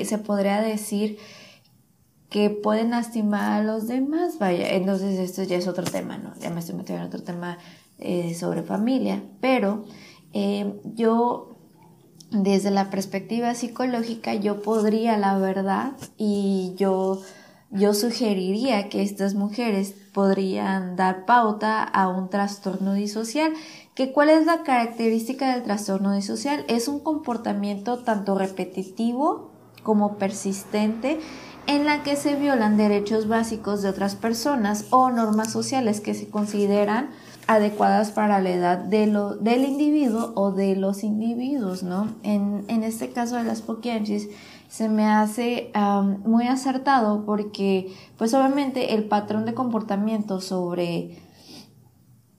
se 0.04 0.18
podría 0.18 0.60
decir 0.60 1.18
que 2.30 2.50
pueden 2.50 2.90
lastimar 2.90 3.60
a 3.60 3.62
los 3.62 3.86
demás, 3.86 4.38
vaya, 4.40 4.70
entonces 4.70 5.18
esto 5.20 5.42
ya 5.42 5.56
es 5.56 5.68
otro 5.68 5.84
tema, 5.84 6.16
¿no? 6.16 6.32
Ya 6.40 6.50
me 6.50 6.60
estoy 6.60 6.74
metiendo 6.74 7.04
en 7.04 7.08
otro 7.08 7.22
tema 7.22 7.58
eh, 8.04 8.34
sobre 8.34 8.62
familia, 8.62 9.22
pero 9.40 9.84
em, 10.32 10.74
yo 10.96 11.56
desde 12.32 12.70
la 12.70 12.90
perspectiva 12.90 13.54
psicológica 13.54 14.34
yo 14.34 14.62
podría, 14.62 15.16
la 15.18 15.38
verdad, 15.38 15.92
y 16.16 16.74
yo, 16.76 17.20
yo 17.70 17.94
sugeriría 17.94 18.88
que 18.88 19.02
estas 19.02 19.34
mujeres 19.34 19.94
podrían 20.12 20.96
dar 20.96 21.26
pauta 21.26 21.82
a 21.82 22.08
un 22.08 22.28
trastorno 22.28 22.94
disocial. 22.94 23.52
Que 23.94 24.12
cuál 24.12 24.30
es 24.30 24.46
la 24.46 24.62
característica 24.62 25.52
del 25.52 25.62
trastorno 25.62 26.12
disocial 26.12 26.64
es 26.68 26.88
un 26.88 27.00
comportamiento 27.00 27.98
tanto 27.98 28.36
repetitivo 28.36 29.50
como 29.82 30.16
persistente 30.16 31.20
en 31.66 31.84
la 31.84 32.02
que 32.02 32.16
se 32.16 32.34
violan 32.34 32.76
derechos 32.76 33.28
básicos 33.28 33.82
de 33.82 33.88
otras 33.88 34.16
personas 34.16 34.86
o 34.90 35.10
normas 35.10 35.52
sociales 35.52 36.00
que 36.00 36.14
se 36.14 36.28
consideran 36.28 37.10
adecuadas 37.46 38.10
para 38.10 38.40
la 38.40 38.50
edad 38.50 38.78
de 38.78 39.06
lo, 39.06 39.34
del 39.34 39.64
individuo 39.64 40.32
o 40.36 40.52
de 40.52 40.76
los 40.76 41.02
individuos, 41.04 41.82
¿no? 41.82 42.08
En, 42.22 42.64
en 42.68 42.82
este 42.82 43.10
caso 43.10 43.36
de 43.36 43.44
las 43.44 43.62
poquianchis 43.62 44.28
se 44.68 44.88
me 44.88 45.04
hace 45.04 45.70
muy 46.24 46.46
acertado 46.46 47.26
porque, 47.26 47.92
pues 48.16 48.32
obviamente 48.32 48.94
el 48.94 49.04
patrón 49.04 49.44
de 49.44 49.52
comportamiento 49.52 50.40
sobre 50.40 51.18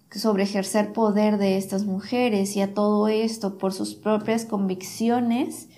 sobre 0.10 0.44
ejercer 0.44 0.94
poder 0.94 1.38
de 1.38 1.58
estas 1.58 1.86
mujeres 1.86 2.56
y 2.56 2.62
a 2.62 2.74
todo 2.74 3.08
esto 3.08 3.58
por 3.58 3.74
sus 3.74 3.96
propias 3.96 4.46
convicciones 4.46 5.70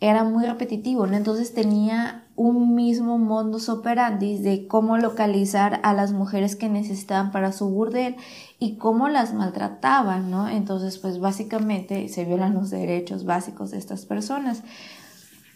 era 0.00 0.24
muy 0.24 0.44
repetitivo, 0.44 1.06
¿no? 1.06 1.16
Entonces 1.16 1.54
tenía 1.54 2.26
un 2.36 2.74
mismo 2.74 3.16
modus 3.16 3.70
operandi 3.70 4.38
de 4.38 4.66
cómo 4.66 4.98
localizar 4.98 5.80
a 5.82 5.94
las 5.94 6.12
mujeres 6.12 6.54
que 6.54 6.68
necesitaban 6.68 7.32
para 7.32 7.50
su 7.52 7.70
burdel 7.70 8.16
y 8.58 8.76
cómo 8.76 9.08
las 9.08 9.32
maltrataban, 9.32 10.30
¿no? 10.30 10.48
Entonces, 10.48 10.98
pues 10.98 11.18
básicamente 11.18 12.08
se 12.08 12.26
violan 12.26 12.54
los 12.54 12.70
derechos 12.70 13.24
básicos 13.24 13.70
de 13.70 13.78
estas 13.78 14.04
personas. 14.04 14.62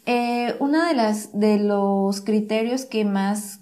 Eh, 0.07 0.57
uno 0.59 0.79
de, 0.87 1.15
de 1.35 1.59
los 1.59 2.23
criterios 2.23 2.87
que 2.87 3.05
más 3.05 3.61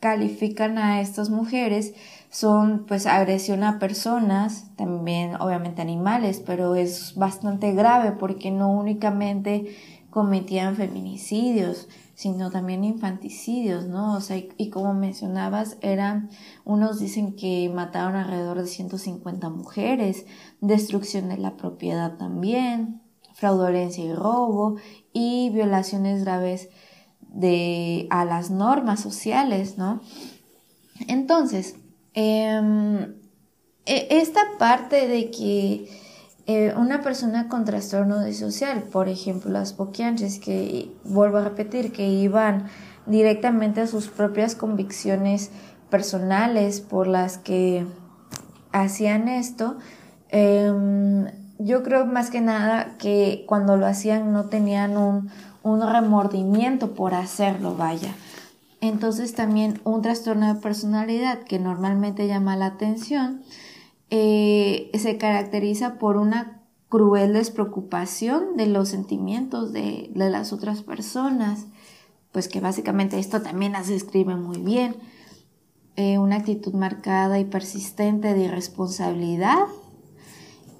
califican 0.00 0.76
a 0.76 1.00
estas 1.00 1.30
mujeres 1.30 1.94
son 2.32 2.86
pues 2.86 3.04
agresión 3.04 3.62
a 3.62 3.78
personas, 3.78 4.74
también 4.76 5.36
obviamente 5.36 5.82
animales, 5.82 6.42
pero 6.44 6.74
es 6.74 7.14
bastante 7.14 7.74
grave 7.74 8.12
porque 8.12 8.50
no 8.50 8.70
únicamente 8.70 9.76
cometían 10.08 10.74
feminicidios, 10.74 11.88
sino 12.14 12.50
también 12.50 12.84
infanticidios, 12.84 13.84
¿no? 13.84 14.16
O 14.16 14.22
sea, 14.22 14.38
y, 14.56 14.70
como 14.70 14.94
mencionabas, 14.94 15.76
eran, 15.82 16.30
unos 16.64 17.00
dicen 17.00 17.36
que 17.36 17.70
mataron 17.72 18.16
alrededor 18.16 18.62
de 18.62 18.66
150 18.66 19.50
mujeres, 19.50 20.24
destrucción 20.62 21.28
de 21.28 21.36
la 21.36 21.58
propiedad 21.58 22.16
también, 22.16 23.02
fraudulencia 23.34 24.04
y 24.04 24.14
robo, 24.14 24.76
y 25.12 25.50
violaciones 25.50 26.24
graves 26.24 26.70
de, 27.20 28.06
a 28.08 28.24
las 28.24 28.50
normas 28.50 29.00
sociales, 29.00 29.76
¿no? 29.76 30.00
Entonces, 31.08 31.76
Em, 32.14 33.14
e, 33.86 34.06
esta 34.10 34.40
parte 34.58 35.08
de 35.08 35.30
que 35.30 35.88
eh, 36.46 36.74
una 36.76 37.02
persona 37.02 37.48
con 37.48 37.64
trastorno 37.64 38.22
disocial, 38.24 38.82
por 38.82 39.08
ejemplo 39.08 39.50
las 39.50 39.72
poquianches, 39.72 40.38
que 40.38 40.90
vuelvo 41.04 41.38
a 41.38 41.44
repetir, 41.44 41.92
que 41.92 42.08
iban 42.08 42.66
directamente 43.06 43.80
a 43.80 43.86
sus 43.86 44.08
propias 44.08 44.54
convicciones 44.54 45.50
personales 45.90 46.80
por 46.80 47.06
las 47.06 47.38
que 47.38 47.86
hacían 48.72 49.28
esto, 49.28 49.76
em, 50.30 51.26
yo 51.58 51.82
creo 51.82 52.06
más 52.06 52.30
que 52.30 52.40
nada 52.40 52.96
que 52.98 53.44
cuando 53.46 53.76
lo 53.76 53.86
hacían 53.86 54.32
no 54.32 54.46
tenían 54.46 54.96
un, 54.96 55.30
un 55.62 55.80
remordimiento 55.80 56.94
por 56.94 57.14
hacerlo, 57.14 57.76
vaya. 57.76 58.14
Entonces 58.82 59.32
también 59.32 59.80
un 59.84 60.02
trastorno 60.02 60.52
de 60.52 60.60
personalidad 60.60 61.44
que 61.44 61.60
normalmente 61.60 62.26
llama 62.26 62.56
la 62.56 62.66
atención 62.66 63.42
eh, 64.10 64.90
se 64.92 65.18
caracteriza 65.18 66.00
por 66.00 66.16
una 66.16 66.62
cruel 66.88 67.32
despreocupación 67.32 68.56
de 68.56 68.66
los 68.66 68.88
sentimientos 68.88 69.72
de, 69.72 70.10
las 70.14 70.52
otras 70.52 70.82
personas, 70.82 71.66
pues 72.32 72.48
que 72.48 72.60
básicamente 72.60 73.20
esto 73.20 73.40
también 73.40 73.70
las 73.70 73.86
describe 73.86 74.34
muy 74.34 74.58
bien. 74.58 74.96
Eh, 75.94 76.18
una 76.18 76.36
actitud 76.36 76.74
marcada 76.74 77.38
y 77.38 77.44
persistente 77.44 78.34
de 78.34 78.46
irresponsabilidad 78.46 79.60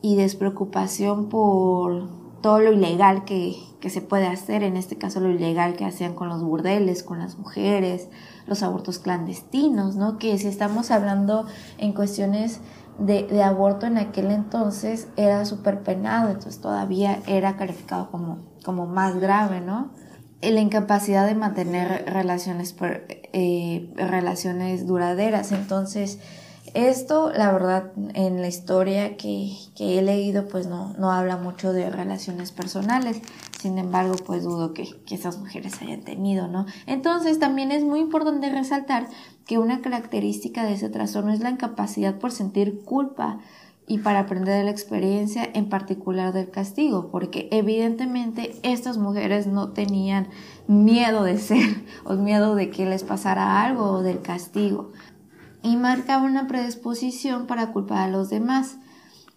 y 0.01 0.17
despreocupación 0.17 1.29
por 1.29 2.22
todo 2.43 2.61
lo 2.61 2.73
ilegal 2.73 3.25
que, 3.25 3.57
que 3.81 3.89
se 3.89 4.01
puede 4.01 4.27
hacer, 4.27 4.63
en 4.63 4.77
este 4.77 4.97
caso 4.97 5.21
lo 5.21 5.31
ilegal 5.31 5.75
que 5.75 5.85
hacían 5.85 6.15
con 6.15 6.29
los 6.29 6.43
burdeles, 6.43 7.03
con 7.03 7.19
las 7.19 7.39
mujeres, 7.39 8.09
los 8.47 8.63
abortos 8.63 8.99
clandestinos, 8.99 9.97
¿no? 9.97 10.19
Que 10.19 10.37
si 10.39 10.49
estamos 10.49 10.91
hablando 10.91 11.47
en 11.79 11.93
cuestiones 11.93 12.61
de, 12.99 13.43
aborto 13.43 13.87
en 13.87 13.99
aquel 13.99 14.31
entonces 14.31 15.09
era 15.17 15.45
súper 15.45 15.83
penado, 15.83 16.29
entonces 16.29 16.61
todavía 16.61 17.21
era 17.27 17.57
calificado 17.57 18.11
como, 18.11 18.39
como 18.65 18.87
más 18.87 19.19
grave, 19.19 19.61
¿no? 19.61 19.91
La 20.41 20.61
incapacidad 20.61 21.27
de 21.27 21.35
mantener 21.35 22.05
relaciones, 22.07 22.75
eh, 23.33 23.93
relaciones 23.97 24.87
duraderas, 24.87 25.53
entonces 25.53 26.19
esto, 26.75 27.31
la 27.31 27.53
verdad, 27.53 27.93
en 28.15 28.41
la 28.41 28.49
historia 28.49 29.17
que, 29.17 29.53
he 29.79 30.03
leído, 30.03 30.49
pues 30.49 30.67
no, 30.67 30.95
no 30.99 31.11
habla 31.11 31.37
mucho 31.37 31.73
de 31.73 31.91
relaciones 31.91 32.53
personales. 32.53 33.21
Sin 33.61 33.79
embargo, 33.79 34.15
pues 34.25 34.45
dudo 34.45 34.73
que, 34.73 34.89
que 35.07 35.15
esas 35.15 35.39
mujeres 35.39 35.81
hayan 35.83 36.03
tenido, 36.03 36.49
¿no? 36.49 36.67
Entonces, 36.87 37.39
también 37.39 37.73
es 37.73 37.85
muy 37.85 38.01
importante 38.01 38.51
resaltar 38.51 39.09
que 39.47 39.59
una 39.59 39.81
característica 39.81 40.65
de 40.65 40.75
ese 40.75 40.89
trastorno 40.89 41.33
es 41.33 41.41
la 41.41 41.51
incapacidad 41.51 42.19
por 42.19 42.33
sentir 42.33 42.83
culpa 42.85 43.41
y 43.87 43.99
para 43.99 44.21
aprender 44.21 44.57
de 44.57 44.65
la 44.65 44.71
experiencia, 44.71 45.49
en 45.53 45.69
particular 45.69 46.33
del 46.33 46.51
castigo, 46.51 47.11
porque 47.11 47.49
evidentemente 47.51 48.55
estas 48.63 48.97
mujeres 48.97 49.47
no 49.47 49.71
tenían 49.71 50.29
miedo 50.69 51.25
de 51.25 51.37
ser 51.39 51.85
o 52.05 52.15
miedo 52.15 52.55
de 52.55 52.71
que 52.71 52.87
les 52.87 53.03
pasara 53.03 53.63
algo 53.63 53.91
o 53.91 54.03
del 54.03 54.23
castigo 54.23 54.93
y 55.63 55.77
marcaba 55.77 56.25
una 56.25 56.49
predisposición 56.49 57.47
para 57.47 57.73
culpar 57.73 57.99
a 57.99 58.09
los 58.09 58.31
demás. 58.31 58.77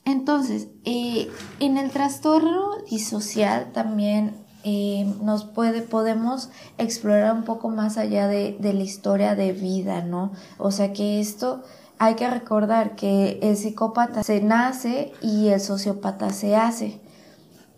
Entonces, 0.03 0.67
eh, 0.83 1.29
en 1.59 1.77
el 1.77 1.89
trastorno 1.91 2.77
disocial 2.89 3.71
también 3.73 4.35
eh, 4.63 5.11
nos 5.21 5.45
puede, 5.45 5.81
podemos 5.81 6.49
explorar 6.77 7.33
un 7.33 7.43
poco 7.43 7.69
más 7.69 7.97
allá 7.97 8.27
de, 8.27 8.57
de, 8.59 8.73
la 8.73 8.83
historia 8.83 9.35
de 9.35 9.51
vida, 9.51 10.01
¿no? 10.01 10.31
O 10.57 10.71
sea 10.71 10.93
que 10.93 11.19
esto 11.19 11.63
hay 11.99 12.15
que 12.15 12.29
recordar 12.29 12.95
que 12.95 13.39
el 13.41 13.57
psicópata 13.57 14.23
se 14.23 14.41
nace 14.41 15.13
y 15.21 15.49
el 15.49 15.61
sociópata 15.61 16.31
se 16.31 16.55
hace. 16.55 16.99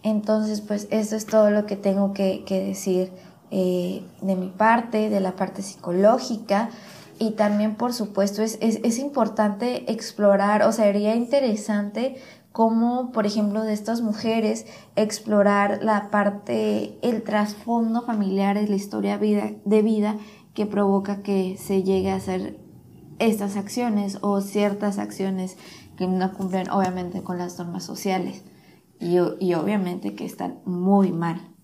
Entonces, 0.04 0.62
pues 0.62 0.88
esto 0.90 1.16
es 1.16 1.26
todo 1.26 1.50
lo 1.50 1.66
que 1.66 1.76
tengo 1.76 2.14
que, 2.14 2.44
que 2.46 2.64
decir 2.64 3.12
eh, 3.52 4.04
de 4.22 4.36
mi 4.36 4.50
parte, 4.50 5.10
de 5.10 5.20
la 5.20 5.36
parte 5.36 5.62
psicológica 5.62 6.70
y 7.20 7.32
también, 7.32 7.76
por 7.76 7.94
supuesto, 7.94 8.42
es, 8.42 8.58
es, 8.62 8.80
es, 8.84 9.00
importante 9.00 9.92
explorar, 9.92 10.64
o 10.64 10.72
sea, 10.72 10.86
sería 10.86 11.16
interesante 11.16 12.18
cómo, 12.52 13.12
por 13.12 13.26
ejemplo, 13.26 13.64
de 13.64 13.74
estas 13.74 14.02
mujeres, 14.02 14.66
explorar 14.96 15.80
la 15.84 16.10
parte, 16.10 16.98
el 17.02 17.24
trasfondo 17.24 18.02
familiar, 18.02 18.56
la 18.56 18.76
historia 18.76 19.18
vida, 19.18 19.52
de 19.64 19.82
vida 19.82 20.18
que 20.54 20.66
provoca 20.66 21.22
que 21.22 21.56
se 21.58 21.84
llegue 21.84 22.12
a 22.12 22.16
hacer 22.16 22.58
estas 23.20 23.58
acciones 23.58 24.18
o 24.22 24.42
ciertas 24.42 24.98
acciones 24.98 25.58
que 25.98 26.08
no 26.08 26.34
cumplen 26.34 26.70
obviamente 26.70 27.24
con 27.24 27.38
las 27.38 27.58
normas 27.58 27.84
sociales 27.84 28.44
y, 29.00 29.18
y 29.40 29.54
obviamente 29.54 30.16
que 30.16 30.26
están 30.26 30.60
muy 30.66 31.12
mal. 31.12 31.57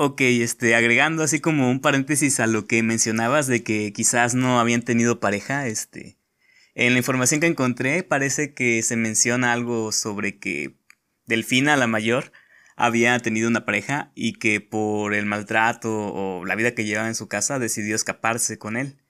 Ok, 0.00 0.20
este, 0.20 0.76
agregando 0.76 1.24
así 1.24 1.40
como 1.40 1.68
un 1.68 1.80
paréntesis 1.80 2.38
a 2.38 2.46
lo 2.46 2.68
que 2.68 2.84
mencionabas 2.84 3.48
de 3.48 3.64
que 3.64 3.92
quizás 3.92 4.36
no 4.36 4.60
habían 4.60 4.82
tenido 4.82 5.18
pareja, 5.18 5.66
este, 5.66 6.18
en 6.76 6.92
la 6.92 6.98
información 6.98 7.40
que 7.40 7.48
encontré 7.48 8.04
parece 8.04 8.54
que 8.54 8.80
se 8.84 8.94
menciona 8.94 9.52
algo 9.52 9.90
sobre 9.90 10.38
que 10.38 10.76
Delfina, 11.26 11.76
la 11.76 11.88
mayor, 11.88 12.30
había 12.76 13.18
tenido 13.18 13.48
una 13.48 13.64
pareja 13.64 14.12
y 14.14 14.34
que 14.34 14.60
por 14.60 15.14
el 15.14 15.26
maltrato 15.26 15.90
o 15.90 16.44
la 16.44 16.54
vida 16.54 16.76
que 16.76 16.84
llevaba 16.84 17.08
en 17.08 17.16
su 17.16 17.26
casa 17.26 17.58
decidió 17.58 17.96
escaparse 17.96 18.56
con 18.56 18.76
él. 18.76 19.02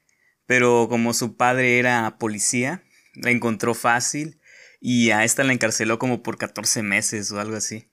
Pero 0.47 0.89
como 0.89 1.13
su 1.13 1.37
padre 1.37 1.79
era 1.79 2.17
policía, 2.19 2.83
la 3.15 3.31
encontró 3.31 3.75
fácil 3.75 4.41
y 4.81 5.11
a 5.11 5.25
esta 5.25 5.45
la 5.45 5.53
encarceló 5.53 5.99
como 5.99 6.23
por 6.23 6.39
14 6.39 6.83
meses 6.83 7.31
o 7.31 7.41
algo 7.41 7.57
así. 7.57 7.88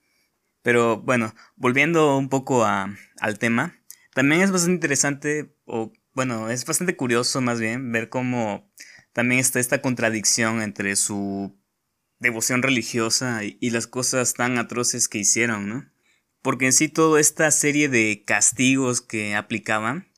Pero 0.66 0.96
bueno, 0.96 1.32
volviendo 1.54 2.18
un 2.18 2.28
poco 2.28 2.64
al 2.64 3.38
tema, 3.38 3.76
también 4.14 4.40
es 4.40 4.50
bastante 4.50 4.74
interesante, 4.74 5.54
o 5.64 5.92
bueno, 6.12 6.50
es 6.50 6.66
bastante 6.66 6.96
curioso 6.96 7.40
más 7.40 7.60
bien 7.60 7.92
ver 7.92 8.08
cómo 8.08 8.68
también 9.12 9.40
está 9.40 9.60
esta 9.60 9.80
contradicción 9.80 10.62
entre 10.62 10.96
su 10.96 11.56
devoción 12.18 12.64
religiosa 12.64 13.44
y, 13.44 13.70
las 13.70 13.86
cosas 13.86 14.34
tan 14.34 14.58
atroces 14.58 15.06
que 15.06 15.18
hicieron, 15.18 15.68
¿no? 15.68 15.88
Porque 16.42 16.66
en 16.66 16.72
sí 16.72 16.88
toda 16.88 17.20
esta 17.20 17.48
serie 17.52 17.88
de 17.88 18.24
castigos 18.26 19.00
que 19.00 19.36
aplicaban 19.36 20.08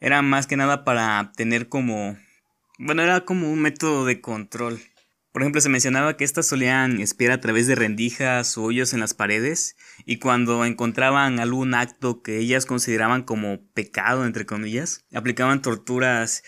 era 0.00 0.20
más 0.20 0.48
que 0.48 0.56
nada 0.56 0.82
para 0.82 1.30
tener 1.36 1.68
como... 1.68 2.18
Bueno, 2.76 3.04
era 3.04 3.24
como 3.24 3.52
un 3.52 3.60
método 3.60 4.04
de 4.04 4.20
control. 4.20 4.80
Por 5.32 5.40
ejemplo, 5.40 5.62
se 5.62 5.70
mencionaba 5.70 6.16
que 6.18 6.24
estas 6.24 6.46
solían 6.46 7.00
espiar 7.00 7.32
a 7.32 7.40
través 7.40 7.66
de 7.66 7.74
rendijas 7.74 8.58
o 8.58 8.64
hoyos 8.64 8.92
en 8.92 9.00
las 9.00 9.14
paredes 9.14 9.76
y 10.04 10.18
cuando 10.18 10.66
encontraban 10.66 11.40
algún 11.40 11.72
acto 11.72 12.22
que 12.22 12.38
ellas 12.38 12.66
consideraban 12.66 13.22
como 13.22 13.66
pecado, 13.72 14.26
entre 14.26 14.44
comillas, 14.44 15.06
aplicaban 15.14 15.62
torturas 15.62 16.42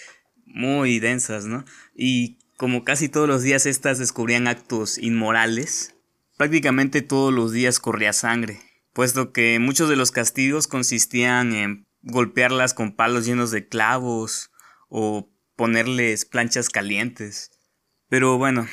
muy 0.45 0.99
densas, 0.99 1.47
¿no? 1.47 1.65
Y 1.95 2.39
como 2.59 2.85
casi 2.85 3.09
todos 3.09 3.27
los 3.27 3.43
días 3.43 3.65
estas 3.65 3.99
descubrían 3.99 4.49
actos 4.49 4.99
inmorales, 4.99 5.95
prácticamente 6.37 7.01
todos 7.01 7.33
los 7.33 7.53
días 7.53 7.81
corría 7.81 8.13
sangre, 8.13 8.61
puesto 8.93 9.33
que 9.33 9.59
muchos 9.61 9.89
de 9.89 9.97
los 9.97 10.11
castigos 10.11 10.67
consistían 10.67 11.55
en 11.55 11.87
golpearlas 12.03 12.75
con 12.75 12.95
palos 12.95 13.25
llenos 13.25 13.51
de 13.51 13.67
clavos 13.67 14.51
o 14.91 15.33
ponerles 15.57 16.27
planchas 16.27 16.69
calientes. 16.69 17.54
Pero 18.09 18.39
bueno, 18.39 18.67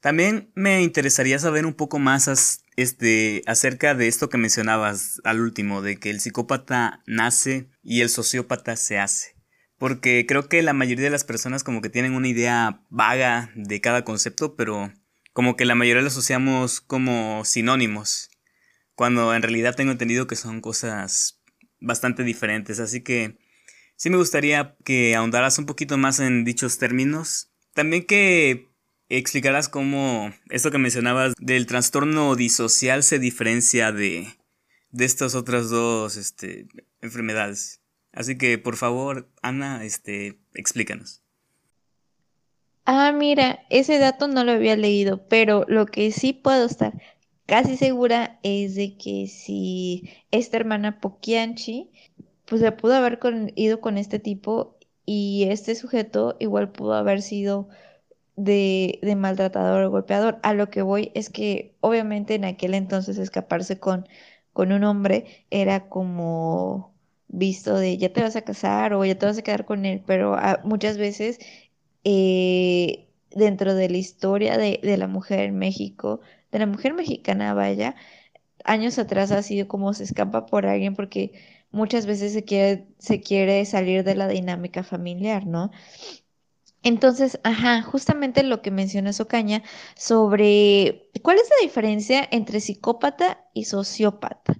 también 0.00 0.50
me 0.54 0.82
interesaría 0.82 1.38
saber 1.38 1.64
un 1.64 1.74
poco 1.74 1.98
más 1.98 2.64
este, 2.76 3.42
acerca 3.46 3.94
de 3.94 4.08
esto 4.08 4.28
que 4.28 4.38
mencionabas 4.38 5.20
al 5.24 5.40
último, 5.40 5.80
de 5.80 5.96
que 5.98 6.10
el 6.10 6.20
psicópata 6.20 7.02
nace 7.06 7.70
y 7.82 8.00
el 8.00 8.08
sociópata 8.08 8.74
se 8.76 8.98
hace. 8.98 9.36
Porque 9.78 10.26
creo 10.26 10.48
que 10.48 10.62
la 10.62 10.72
mayoría 10.72 11.04
de 11.04 11.10
las 11.10 11.24
personas 11.24 11.64
como 11.64 11.82
que 11.82 11.88
tienen 11.88 12.14
una 12.14 12.28
idea 12.28 12.84
vaga 12.88 13.52
de 13.54 13.80
cada 13.80 14.04
concepto, 14.04 14.56
pero 14.56 14.92
como 15.32 15.56
que 15.56 15.64
la 15.64 15.74
mayoría 15.74 16.02
lo 16.02 16.08
asociamos 16.08 16.80
como 16.80 17.44
sinónimos, 17.44 18.30
cuando 18.94 19.34
en 19.34 19.42
realidad 19.42 19.76
tengo 19.76 19.92
entendido 19.92 20.26
que 20.26 20.36
son 20.36 20.60
cosas 20.60 21.42
bastante 21.80 22.22
diferentes, 22.22 22.80
así 22.80 23.02
que 23.02 23.38
sí 23.96 24.10
me 24.10 24.16
gustaría 24.16 24.76
que 24.84 25.14
ahondaras 25.14 25.58
un 25.58 25.66
poquito 25.66 25.96
más 25.96 26.20
en 26.20 26.44
dichos 26.44 26.78
términos, 26.78 27.51
también 27.74 28.04
que 28.06 28.72
explicaras 29.08 29.68
cómo 29.68 30.32
esto 30.50 30.70
que 30.70 30.78
mencionabas 30.78 31.34
del 31.38 31.66
trastorno 31.66 32.34
disocial 32.34 33.02
se 33.02 33.18
diferencia 33.18 33.92
de, 33.92 34.26
de 34.90 35.04
estas 35.04 35.34
otras 35.34 35.70
dos 35.70 36.16
este, 36.16 36.66
enfermedades. 37.00 37.80
Así 38.12 38.36
que, 38.36 38.58
por 38.58 38.76
favor, 38.76 39.30
Ana, 39.42 39.84
este, 39.84 40.38
explícanos. 40.54 41.22
Ah, 42.84 43.12
mira, 43.12 43.64
ese 43.70 43.98
dato 43.98 44.28
no 44.28 44.44
lo 44.44 44.52
había 44.52 44.76
leído, 44.76 45.26
pero 45.28 45.64
lo 45.68 45.86
que 45.86 46.10
sí 46.10 46.32
puedo 46.32 46.66
estar 46.66 46.92
casi 47.46 47.76
segura 47.76 48.38
es 48.42 48.74
de 48.74 48.96
que 48.96 49.28
si 49.28 50.10
esta 50.30 50.56
hermana 50.56 51.00
Poquianchi, 51.00 51.90
pues 52.46 52.60
se 52.60 52.72
pudo 52.72 52.94
haber 52.94 53.18
ido 53.56 53.80
con 53.80 53.98
este 53.98 54.18
tipo 54.18 54.78
y 55.06 55.46
este 55.50 55.74
sujeto 55.74 56.36
igual 56.40 56.70
pudo 56.72 56.94
haber 56.94 57.22
sido 57.22 57.68
de, 58.36 58.98
de 59.02 59.16
maltratador 59.16 59.84
o 59.84 59.90
golpeador. 59.90 60.38
A 60.42 60.54
lo 60.54 60.70
que 60.70 60.82
voy 60.82 61.12
es 61.14 61.30
que 61.30 61.74
obviamente 61.80 62.34
en 62.34 62.44
aquel 62.44 62.74
entonces 62.74 63.18
escaparse 63.18 63.78
con, 63.78 64.08
con 64.52 64.72
un 64.72 64.84
hombre 64.84 65.46
era 65.50 65.88
como 65.88 66.92
visto 67.28 67.76
de 67.76 67.96
ya 67.98 68.12
te 68.12 68.22
vas 68.22 68.36
a 68.36 68.42
casar 68.42 68.94
o 68.94 69.04
ya 69.04 69.16
te 69.18 69.26
vas 69.26 69.38
a 69.38 69.42
quedar 69.42 69.64
con 69.64 69.86
él, 69.86 70.02
pero 70.06 70.34
ah, 70.34 70.60
muchas 70.64 70.98
veces 70.98 71.38
eh, 72.04 73.08
dentro 73.30 73.74
de 73.74 73.88
la 73.88 73.96
historia 73.96 74.58
de, 74.58 74.80
la 74.98 75.06
mujer 75.08 75.40
en 75.40 75.58
México, 75.58 76.20
de 76.52 76.58
la 76.60 76.66
mujer 76.66 76.94
mexicana, 76.94 77.54
vaya, 77.54 77.96
años 78.64 78.98
atrás 78.98 79.32
ha 79.32 79.42
sido 79.42 79.68
como 79.68 79.94
se 79.94 80.04
escapa 80.04 80.46
por 80.46 80.66
alguien 80.66 80.94
porque 80.94 81.32
muchas 81.72 82.06
veces 82.06 82.32
se 82.32 82.44
quiere, 82.44 82.86
se 82.98 83.20
quiere 83.20 83.64
salir 83.64 84.04
de 84.04 84.14
la 84.14 84.28
dinámica 84.28 84.82
familiar, 84.84 85.46
¿no? 85.46 85.70
Entonces, 86.82 87.38
ajá, 87.44 87.82
justamente 87.82 88.42
lo 88.42 88.60
que 88.62 88.70
menciona 88.72 89.12
Socaña 89.12 89.62
sobre 89.96 91.08
cuál 91.22 91.36
es 91.38 91.48
la 91.48 91.64
diferencia 91.66 92.26
entre 92.30 92.60
psicópata 92.60 93.44
y 93.54 93.64
sociópata. 93.66 94.54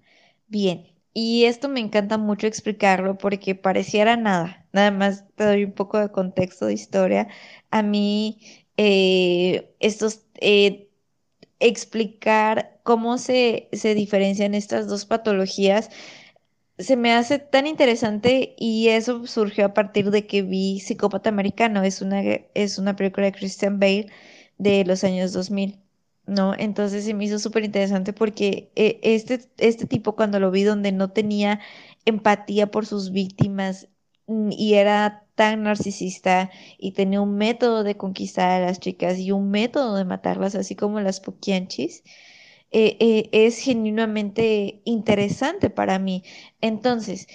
Bien, 0.46 0.86
y 1.14 1.44
esto 1.44 1.68
me 1.68 1.80
encanta 1.80 2.18
mucho 2.18 2.46
explicarlo 2.46 3.18
porque 3.18 3.54
pareciera 3.56 4.16
nada. 4.16 4.66
Nada 4.72 4.90
más 4.92 5.24
te 5.34 5.44
doy 5.44 5.64
un 5.64 5.72
poco 5.72 5.98
de 5.98 6.10
contexto 6.12 6.66
de 6.66 6.74
historia. 6.74 7.28
A 7.70 7.82
mí, 7.82 8.40
eh, 8.76 9.74
estos, 9.80 10.22
eh, 10.40 10.88
explicar 11.60 12.80
cómo 12.82 13.18
se, 13.18 13.68
se 13.72 13.94
diferencian 13.94 14.54
estas 14.54 14.88
dos 14.88 15.06
patologías 15.06 15.90
se 16.82 16.96
me 16.96 17.12
hace 17.12 17.38
tan 17.38 17.66
interesante 17.66 18.54
y 18.58 18.88
eso 18.88 19.26
surgió 19.26 19.66
a 19.66 19.74
partir 19.74 20.10
de 20.10 20.26
que 20.26 20.42
vi 20.42 20.80
Psicópata 20.80 21.28
Americano. 21.30 21.82
Es 21.82 22.02
una, 22.02 22.22
es 22.54 22.78
una 22.78 22.96
película 22.96 23.26
de 23.26 23.32
Christian 23.32 23.78
Bale 23.80 24.08
de 24.58 24.84
los 24.84 25.04
años 25.04 25.32
2000. 25.32 25.78
¿no? 26.26 26.54
Entonces 26.58 27.04
se 27.04 27.14
me 27.14 27.24
hizo 27.24 27.38
súper 27.38 27.64
interesante 27.64 28.12
porque 28.12 28.70
eh, 28.76 29.00
este, 29.02 29.40
este 29.58 29.86
tipo 29.86 30.14
cuando 30.16 30.40
lo 30.40 30.50
vi 30.50 30.62
donde 30.64 30.92
no 30.92 31.10
tenía 31.10 31.60
empatía 32.04 32.70
por 32.70 32.86
sus 32.86 33.10
víctimas 33.12 33.88
mm, 34.26 34.50
y 34.52 34.74
era 34.74 35.26
tan 35.34 35.62
narcisista 35.64 36.50
y 36.78 36.92
tenía 36.92 37.20
un 37.20 37.36
método 37.36 37.82
de 37.84 37.96
conquistar 37.96 38.50
a 38.50 38.66
las 38.66 38.80
chicas 38.80 39.18
y 39.18 39.32
un 39.32 39.50
método 39.50 39.96
de 39.96 40.04
matarlas, 40.04 40.54
así 40.54 40.76
como 40.76 41.00
las 41.00 41.20
poquianchis, 41.20 42.04
eh, 42.72 42.96
eh, 43.00 43.28
es 43.32 43.58
genuinamente 43.58 44.82
interesante 44.84 45.70
para 45.70 45.98
mí. 45.98 46.24
Entonces, 46.60 47.26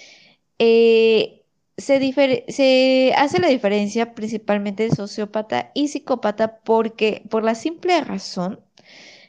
se, 1.76 2.12
se, 2.48 3.12
hace 3.16 3.38
la 3.40 3.48
diferencia 3.48 4.14
principalmente 4.14 4.84
de 4.88 4.94
sociópata 4.96 5.70
y 5.74 5.88
psicópata 5.88 6.58
porque 6.60 7.22
por 7.30 7.44
la 7.44 7.54
simple 7.54 8.00
razón 8.00 8.60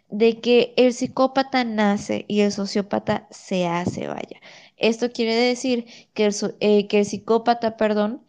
de 0.10 0.39
que 0.41 0.74
el 0.78 0.93
psicópata 0.93 1.63
nace 1.63 2.26
y 2.28 2.41
el 2.41 2.52
sociópata 2.52 3.28
se 3.32 3.67
hace, 3.67 4.08
vaya. 4.08 4.41
Esto 4.78 5.12
quiere 5.12 5.36
decir 5.36 5.86
que 6.13 6.26
el, 6.26 6.36
eh, 6.60 6.88
que 6.88 7.00
el 7.00 7.06
psicópata, 7.06 7.78
perdón, 7.78 8.24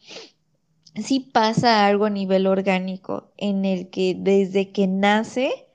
sí 0.97 1.21
pasa 1.21 1.87
algo 1.87 2.07
a 2.07 2.11
nivel 2.11 2.47
orgánico 2.47 3.33
en 3.37 3.64
el 3.64 3.90
que 3.90 4.14
desde 4.19 4.73
que 4.73 4.87
nace 4.87 5.69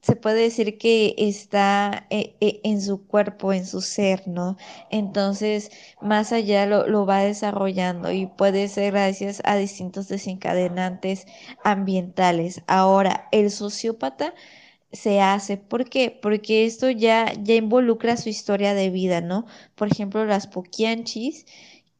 se 0.00 0.16
puede 0.16 0.42
decir 0.42 0.78
que 0.78 1.14
está 1.18 2.06
eh, 2.10 2.36
eh, 2.40 2.60
en 2.64 2.80
su 2.80 3.06
cuerpo, 3.06 3.52
en 3.52 3.66
su 3.66 3.80
ser, 3.80 4.26
¿no? 4.28 4.56
Entonces, 4.90 5.70
más 6.00 6.32
allá 6.32 6.66
lo, 6.66 6.86
lo, 6.86 7.04
va 7.06 7.20
desarrollando 7.20 8.12
y 8.12 8.26
puede 8.26 8.68
ser 8.68 8.92
gracias 8.92 9.42
a 9.44 9.56
distintos 9.56 10.08
desencadenantes 10.08 11.26
ambientales. 11.64 12.62
Ahora, 12.66 13.28
el 13.32 13.50
sociópata 13.50 14.34
se 14.92 15.20
hace. 15.20 15.56
¿Por 15.56 15.88
qué? 15.88 16.16
Porque 16.22 16.64
esto 16.64 16.90
ya, 16.90 17.32
ya 17.42 17.54
involucra 17.54 18.16
su 18.16 18.28
historia 18.28 18.74
de 18.74 18.90
vida, 18.90 19.20
¿no? 19.20 19.46
Por 19.74 19.88
ejemplo, 19.88 20.24
las 20.24 20.46
poquianchis, 20.46 21.46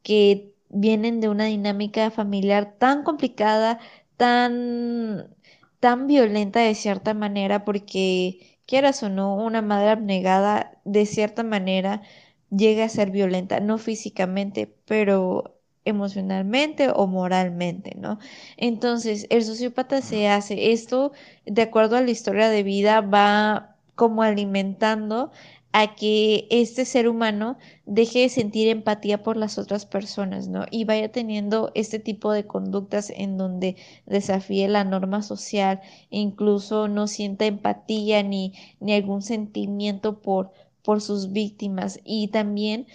que 0.02 0.54
vienen 0.70 1.20
de 1.20 1.28
una 1.28 1.46
dinámica 1.46 2.10
familiar 2.10 2.76
tan 2.78 3.02
complicada, 3.04 3.78
tan, 4.16 5.36
tan 5.80 6.06
violenta 6.06 6.60
de 6.60 6.74
cierta 6.74 7.14
manera, 7.14 7.64
porque 7.64 8.58
quieras 8.66 9.02
o 9.02 9.08
no, 9.08 9.34
una 9.36 9.62
madre 9.62 9.90
abnegada 9.90 10.80
de 10.84 11.06
cierta 11.06 11.42
manera 11.42 12.02
llega 12.50 12.84
a 12.84 12.88
ser 12.88 13.10
violenta, 13.10 13.60
no 13.60 13.78
físicamente, 13.78 14.74
pero 14.86 15.54
emocionalmente 15.84 16.90
o 16.94 17.06
moralmente, 17.06 17.94
¿no? 17.96 18.18
Entonces, 18.56 19.26
el 19.30 19.44
sociópata 19.44 20.02
se 20.02 20.28
hace 20.28 20.72
esto, 20.72 21.12
de 21.46 21.62
acuerdo 21.62 21.96
a 21.96 22.02
la 22.02 22.10
historia 22.10 22.48
de 22.50 22.62
vida, 22.62 23.00
va 23.00 23.76
como 23.94 24.22
alimentando 24.22 25.32
a 25.72 25.94
que 25.94 26.46
este 26.50 26.84
ser 26.84 27.08
humano 27.08 27.58
deje 27.84 28.20
de 28.20 28.28
sentir 28.30 28.68
empatía 28.68 29.22
por 29.22 29.36
las 29.36 29.58
otras 29.58 29.86
personas, 29.86 30.48
¿no? 30.48 30.64
Y 30.70 30.84
vaya 30.84 31.12
teniendo 31.12 31.70
este 31.74 31.98
tipo 31.98 32.32
de 32.32 32.46
conductas 32.46 33.10
en 33.10 33.36
donde 33.36 33.76
desafíe 34.06 34.66
la 34.68 34.84
norma 34.84 35.22
social 35.22 35.80
e 36.10 36.18
incluso 36.18 36.88
no 36.88 37.06
sienta 37.06 37.46
empatía 37.46 38.22
ni, 38.22 38.54
ni 38.80 38.94
algún 38.94 39.22
sentimiento 39.22 40.20
por, 40.20 40.52
por 40.82 41.02
sus 41.02 41.32
víctimas. 41.32 42.00
Y 42.04 42.28
también, 42.28 42.86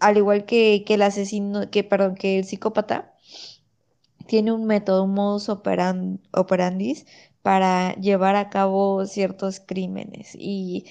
al 0.00 0.16
igual 0.16 0.44
que, 0.46 0.84
que 0.86 0.94
el 0.94 1.02
asesino, 1.02 1.70
que, 1.70 1.84
perdón, 1.84 2.14
que 2.14 2.38
el 2.38 2.44
psicópata, 2.44 3.12
tiene 4.26 4.52
un 4.52 4.64
método, 4.64 5.04
un 5.04 5.14
modus 5.14 5.48
operandi 5.50 7.04
para 7.42 7.94
llevar 7.96 8.36
a 8.36 8.48
cabo 8.50 9.04
ciertos 9.06 9.60
crímenes. 9.60 10.34
Y 10.38 10.86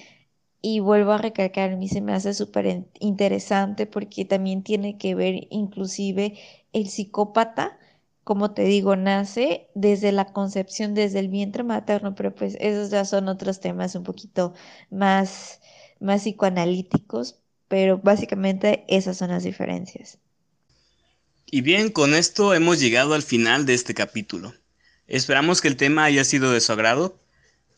y 0.62 0.80
vuelvo 0.80 1.14
a 1.14 1.18
recalcar, 1.18 1.72
a 1.72 1.76
mí 1.76 1.88
se 1.90 2.02
me 2.02 2.14
hace 2.14 2.34
súper 2.34 2.86
interesante 3.00 3.86
porque 3.88 4.26
también 4.26 4.64
tiene 4.64 4.98
que 4.98 5.16
ver 5.16 5.48
inclusive 5.50 6.38
el 6.74 6.88
psicópata, 6.90 7.80
como 8.24 8.52
te 8.54 8.64
digo, 8.64 8.96
nace 8.96 9.70
desde 9.74 10.12
la 10.12 10.26
concepción, 10.34 10.94
desde 10.94 11.20
el 11.20 11.30
vientre 11.30 11.64
materno, 11.64 12.16
pero 12.16 12.34
pues 12.36 12.56
esos 12.60 12.92
ya 12.92 13.06
son 13.06 13.28
otros 13.28 13.60
temas 13.60 13.96
un 13.96 14.04
poquito 14.04 14.54
más, 14.92 15.62
más 16.00 16.22
psicoanalíticos, 16.24 17.40
pero 17.68 17.98
básicamente 17.98 18.86
esas 18.88 19.18
son 19.18 19.30
las 19.30 19.44
diferencias. 19.44 20.20
Y 21.46 21.62
bien, 21.62 21.92
con 21.92 22.16
esto 22.16 22.54
hemos 22.54 22.80
llegado 22.80 23.14
al 23.14 23.24
final 23.24 23.66
de 23.66 23.74
este 23.74 23.94
capítulo. 23.94 24.54
Esperamos 25.08 25.62
que 25.62 25.68
el 25.68 25.76
tema 25.78 26.06
haya 26.06 26.24
sido 26.24 26.52
de 26.52 26.62
su 26.62 26.72
agrado 26.72 27.20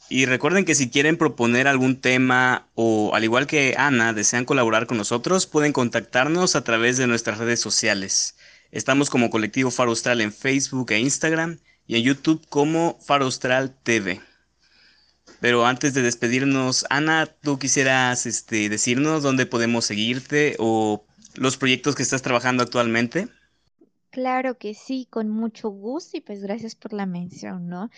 y 0.09 0.25
recuerden 0.25 0.65
que 0.65 0.75
si 0.75 0.89
quieren 0.89 1.17
proponer 1.17 1.67
algún 1.67 1.99
tema 1.99 2.67
o 2.75 3.15
al 3.15 3.23
igual 3.23 3.47
que 3.47 3.75
Ana 3.77 4.13
desean 4.13 4.45
colaborar 4.45 4.85
con 4.85 4.97
nosotros, 4.97 5.47
pueden 5.47 5.73
contactarnos 5.73 6.55
a 6.55 6.63
través 6.63 6.97
de 6.97 7.07
nuestras 7.07 7.37
redes 7.37 7.59
sociales. 7.59 8.35
Estamos 8.71 9.09
como 9.09 9.29
Colectivo 9.29 9.71
Faro 9.71 9.91
Austral 9.91 10.21
en 10.21 10.33
Facebook 10.33 10.91
e 10.91 10.99
Instagram 10.99 11.59
y 11.87 11.95
en 11.95 12.03
YouTube 12.03 12.45
como 12.49 12.99
Faro 13.01 13.25
Austral 13.25 13.75
TV. 13.83 14.21
Pero 15.39 15.65
antes 15.65 15.93
de 15.93 16.01
despedirnos, 16.01 16.85
Ana, 16.89 17.25
¿tú 17.25 17.59
quisieras 17.59 18.25
este, 18.25 18.69
decirnos 18.69 19.23
dónde 19.23 19.45
podemos 19.45 19.85
seguirte 19.85 20.55
o 20.59 21.05
los 21.35 21.57
proyectos 21.57 21.95
que 21.95 22.03
estás 22.03 22.21
trabajando 22.21 22.63
actualmente? 22.63 23.27
Claro 24.09 24.57
que 24.57 24.73
sí, 24.73 25.07
con 25.09 25.29
mucho 25.29 25.69
gusto 25.69 26.17
y 26.17 26.21
pues 26.21 26.41
gracias 26.41 26.75
por 26.75 26.93
la 26.93 27.05
mención, 27.05 27.67
¿no? 27.67 27.89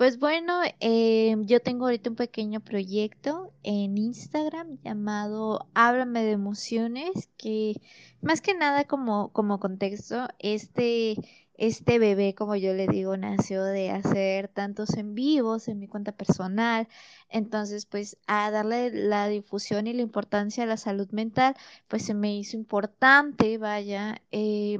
Pues 0.00 0.18
bueno, 0.18 0.62
eh, 0.80 1.36
yo 1.40 1.60
tengo 1.60 1.84
ahorita 1.84 2.08
un 2.08 2.16
pequeño 2.16 2.60
proyecto 2.60 3.52
en 3.62 3.98
Instagram 3.98 4.78
llamado 4.82 5.68
Háblame 5.74 6.22
de 6.22 6.30
emociones, 6.30 7.28
que 7.36 7.74
más 8.22 8.40
que 8.40 8.54
nada 8.54 8.84
como, 8.84 9.30
como 9.32 9.60
contexto, 9.60 10.26
este, 10.38 11.16
este 11.52 11.98
bebé, 11.98 12.34
como 12.34 12.56
yo 12.56 12.72
le 12.72 12.86
digo, 12.86 13.14
nació 13.18 13.62
de 13.62 13.90
hacer 13.90 14.48
tantos 14.48 14.94
en 14.96 15.14
vivos 15.14 15.68
en 15.68 15.78
mi 15.78 15.86
cuenta 15.86 16.12
personal. 16.12 16.88
Entonces, 17.28 17.84
pues 17.84 18.16
a 18.26 18.50
darle 18.50 18.90
la 18.90 19.28
difusión 19.28 19.86
y 19.86 19.92
la 19.92 20.00
importancia 20.00 20.64
a 20.64 20.66
la 20.66 20.78
salud 20.78 21.10
mental, 21.10 21.54
pues 21.88 22.06
se 22.06 22.14
me 22.14 22.34
hizo 22.34 22.56
importante, 22.56 23.58
vaya, 23.58 24.22
eh, 24.32 24.78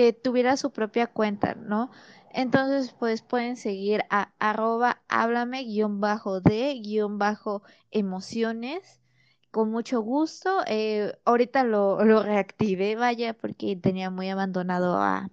que 0.00 0.12
tuviera 0.12 0.56
su 0.56 0.72
propia 0.72 1.06
cuenta, 1.08 1.54
¿no? 1.54 1.90
Entonces, 2.32 2.94
pues 2.98 3.22
pueden 3.22 3.56
seguir 3.56 4.04
a 4.10 4.32
arroba 4.38 5.02
háblame 5.08 5.64
guion 5.64 6.00
bajo 6.00 6.40
de 6.40 6.74
guion 6.82 7.18
bajo 7.18 7.62
emociones. 7.90 9.00
Con 9.50 9.70
mucho 9.70 10.00
gusto. 10.02 10.60
Eh, 10.66 11.12
ahorita 11.24 11.64
lo, 11.64 12.04
lo 12.04 12.22
reactivé, 12.22 12.94
vaya, 12.96 13.34
porque 13.34 13.76
tenía 13.76 14.10
muy 14.10 14.28
abandonado 14.30 14.96
a, 14.98 15.28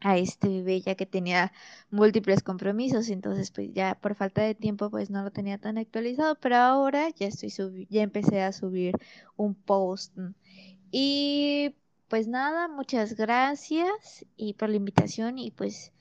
a 0.00 0.16
este 0.18 0.48
bebé 0.48 0.80
ya 0.80 0.94
que 0.94 1.06
tenía 1.06 1.52
múltiples 1.90 2.42
compromisos, 2.42 3.08
entonces 3.10 3.50
pues 3.50 3.72
ya 3.74 3.94
por 4.00 4.14
falta 4.14 4.42
de 4.42 4.54
tiempo 4.54 4.90
pues 4.90 5.10
no 5.10 5.22
lo 5.22 5.30
tenía 5.32 5.58
tan 5.58 5.78
actualizado, 5.78 6.36
pero 6.40 6.56
ahora 6.56 7.10
ya 7.10 7.26
estoy 7.28 7.86
ya 7.90 8.02
empecé 8.02 8.42
a 8.42 8.52
subir 8.52 8.94
un 9.36 9.54
post. 9.54 10.16
Y 10.90 11.76
pues 12.10 12.26
nada, 12.26 12.66
muchas 12.66 13.14
gracias 13.14 14.26
y 14.36 14.54
por 14.54 14.68
la 14.68 14.76
invitación 14.76 15.38
y 15.38 15.52
pues 15.52 15.92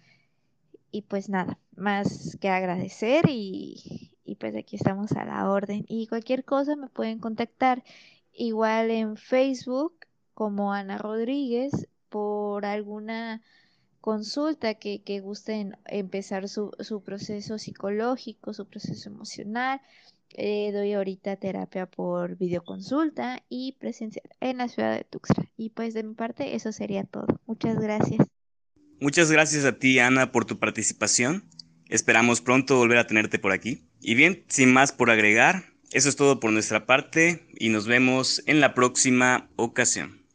y 0.92 1.04
pues 1.04 1.30
nada, 1.30 1.60
más 1.76 2.36
que 2.42 2.50
agradecer 2.50 3.26
y, 3.30 4.12
y 4.26 4.36
pues 4.36 4.56
aquí 4.56 4.76
estamos 4.76 5.12
a 5.12 5.24
la 5.24 5.48
orden. 5.48 5.86
Y 5.88 6.08
cualquier 6.08 6.44
cosa 6.44 6.76
me 6.76 6.88
pueden 6.88 7.20
contactar 7.20 7.84
igual 8.34 8.90
en 8.90 9.18
Facebook 9.18 9.94
como 10.34 10.74
Ana 10.74 10.98
Rodríguez 10.98 11.88
por 12.10 12.66
alguna 12.66 13.44
consulta 14.02 14.74
que, 14.74 15.04
que 15.04 15.20
gusten 15.20 15.78
empezar 15.86 16.50
su, 16.50 16.72
su, 16.80 17.04
proceso 17.04 17.60
psicológico, 17.60 18.56
su 18.56 18.66
proceso 18.66 19.10
emocional. 19.10 19.80
Eh, 20.36 20.72
doy 20.72 20.94
ahorita 20.94 21.36
terapia 21.38 21.86
por 21.86 22.38
videoconsulta 22.38 23.44
y 23.50 23.78
presencial 23.80 24.30
en 24.40 24.58
la 24.58 24.68
ciudad 24.68 24.96
de 24.96 25.04
Tuxtla. 25.04 25.50
Y 25.58 25.70
pues 25.72 25.94
de 25.94 26.04
mi 26.04 26.14
parte 26.14 26.56
eso 26.56 26.72
sería 26.72 27.04
todo. 27.04 27.28
Muchas 27.46 27.80
gracias. 27.80 28.28
Muchas 29.00 29.32
gracias 29.32 29.66
a 29.66 29.80
ti, 29.80 30.00
Ana, 30.00 30.32
por 30.32 30.46
tu 30.46 30.60
participación. 30.60 31.50
Esperamos 31.88 32.42
pronto 32.42 32.78
volver 32.78 32.98
a 32.98 33.08
tenerte 33.08 33.40
por 33.40 33.52
aquí. 33.52 33.88
Y 34.02 34.16
bien, 34.16 34.44
sin 34.48 34.72
más 34.72 34.92
por 34.92 35.10
agregar, 35.10 35.66
eso 35.92 36.10
es 36.10 36.16
todo 36.16 36.40
por 36.40 36.52
nuestra 36.52 36.86
parte 36.86 37.48
y 37.58 37.70
nos 37.70 37.88
vemos 37.88 38.44
en 38.46 38.60
la 38.60 38.74
próxima 38.74 39.50
ocasión. 39.56 40.19